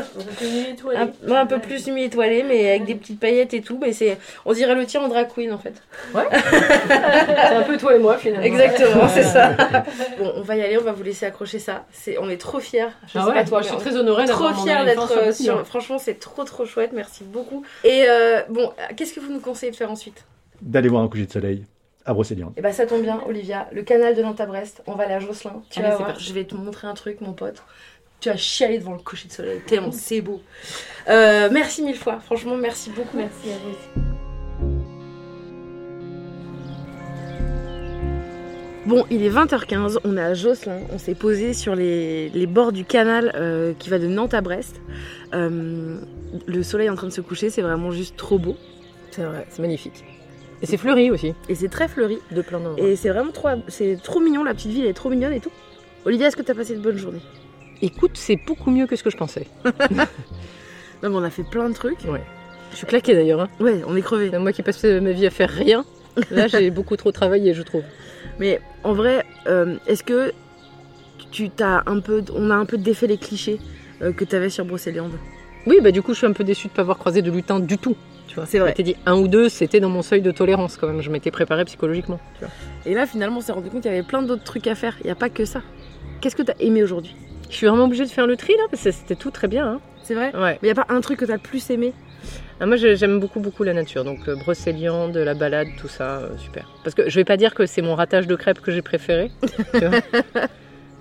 [0.96, 3.78] Un, ouais, un peu plus mi-étoilé, mais avec des petites paillettes et tout.
[3.80, 5.74] Mais c'est, on dirait le tien en drag queen en fait.
[6.14, 8.44] C'est un peu toi et moi finalement.
[8.46, 9.50] Exactement, c'est ça.
[10.18, 11.84] Bon, on va y aller, on va vous laisser accrocher ça.
[11.92, 12.86] C'est, on est trop fiers.
[13.12, 15.18] Je Ah sais ouais, pas toi, je suis très honorée Trop fiers d'être sur
[15.52, 15.66] euh, mur.
[15.66, 16.90] Franchement, c'est trop trop chouette.
[16.94, 17.64] Merci beaucoup.
[17.84, 20.24] Et euh, bon, qu'est-ce que vous nous conseillez de faire ensuite?
[20.62, 21.64] D'aller voir un coucher de soleil
[22.04, 22.52] à Brocéliande.
[22.56, 23.68] Eh ben ça tombe bien, Olivia.
[23.72, 25.62] Le canal de Nantes à Brest, on va aller à Josselin.
[25.70, 27.62] Tu Allez, vas voir, je vais te montrer un truc, mon pote.
[28.20, 30.40] Tu vas chialer devant le coucher de soleil, tellement c'est beau.
[31.08, 33.16] Euh, merci mille fois, franchement, merci beaucoup.
[33.16, 34.06] Merci à vous aussi.
[38.86, 42.70] Bon, il est 20h15, on est à Josselin, on s'est posé sur les, les bords
[42.70, 44.80] du canal euh, qui va de Nantes à Brest.
[45.34, 45.98] Euh,
[46.46, 48.56] le soleil est en train de se coucher, c'est vraiment juste trop beau.
[49.10, 50.04] C'est vrai, c'est magnifique.
[50.62, 52.18] Et c'est fleuri aussi, Et c'est très fleuri.
[52.30, 52.84] de plein d'endroits.
[52.86, 55.40] Et c'est vraiment trop, c'est trop mignon, la petite ville elle est trop mignonne et
[55.40, 55.50] tout.
[56.04, 57.20] Olivia, est-ce que t'as passé une bonne journée
[57.82, 59.46] Écoute, c'est beaucoup mieux que ce que je pensais.
[61.02, 62.04] Non, mais on a fait plein de trucs.
[62.08, 62.22] Ouais.
[62.72, 63.40] Je suis claquée d'ailleurs.
[63.42, 63.48] hein.
[63.60, 64.36] Ouais, on est crevé.
[64.38, 65.84] Moi qui passe ma vie à faire rien,
[66.30, 67.82] là j'ai beaucoup trop travaillé, je trouve.
[68.38, 70.32] Mais en vrai, euh, est-ce que
[71.30, 73.60] tu t'as un peu, on a un peu défait les clichés
[74.00, 75.12] euh, que t'avais sur Brocéliande
[75.66, 77.60] Oui, bah du coup je suis un peu déçue de pas avoir croisé de lutin
[77.60, 77.94] du tout.
[78.36, 78.68] Tu vois, C'est vrai.
[78.68, 81.00] Je m'étais dit un ou deux, c'était dans mon seuil de tolérance quand même.
[81.00, 82.20] Je m'étais préparée psychologiquement.
[82.38, 82.52] Tu vois.
[82.84, 84.94] Et là, finalement, on s'est rendu compte qu'il y avait plein d'autres trucs à faire.
[85.00, 85.62] Il n'y a pas que ça.
[86.20, 87.14] Qu'est-ce que t'as aimé aujourd'hui?
[87.48, 89.66] Je suis vraiment obligée de faire le tri là parce que c'était tout très bien.
[89.66, 89.80] hein.
[90.02, 90.32] C'est vrai?
[90.34, 90.58] Ouais.
[90.62, 91.92] Mais il n'y a pas un truc que t'as le plus aimé?
[92.60, 96.18] Ah, moi j'ai- j'aime beaucoup beaucoup la nature, donc euh, Brocéliande, la balade, tout ça,
[96.18, 96.68] euh, super.
[96.84, 99.30] Parce que je vais pas dire que c'est mon ratage de crêpes que j'ai préféré.
[99.74, 100.00] tu vois.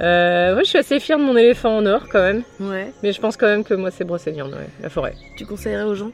[0.02, 2.92] Euh, ouais, je suis assez fière de mon éléphant en or quand même, Ouais.
[3.02, 5.14] mais je pense quand même que moi c'est Brocéliande, ouais, la forêt.
[5.38, 6.12] Tu conseillerais aux gens?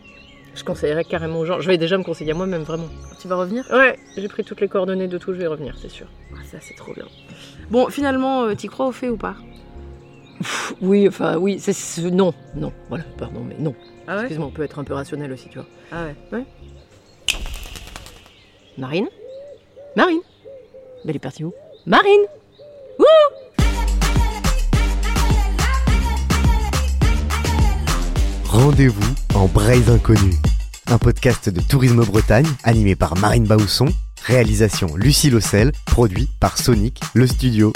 [0.55, 1.59] Je conseillerais carrément aux gens.
[1.61, 2.87] Je vais déjà me conseiller à moi-même vraiment.
[3.19, 3.65] Tu vas revenir?
[3.71, 6.07] Ouais, j'ai pris toutes les coordonnées de tout, je vais y revenir, c'est sûr.
[6.33, 7.05] Ah, Ça, c'est trop bien.
[7.69, 9.35] Bon, finalement, euh, t'y crois au fait ou pas?
[10.39, 13.75] Pff, oui, enfin oui, c'est c'est- non, non, voilà, pardon, mais non.
[14.07, 14.21] Ah ouais?
[14.21, 15.67] Excuse-moi, on peut être un peu rationnel aussi, tu vois.
[15.91, 16.43] Ah ouais.
[18.77, 19.07] Marine?
[19.95, 20.21] Marine?
[21.07, 21.53] Elle est partie où?
[21.85, 22.25] Marine
[28.51, 30.35] Rendez-vous en Braise Inconnue,
[30.87, 33.87] un podcast de Tourisme Bretagne animé par Marine Baousson,
[34.25, 37.71] réalisation Lucie Lossel, produit par Sonic, le studio.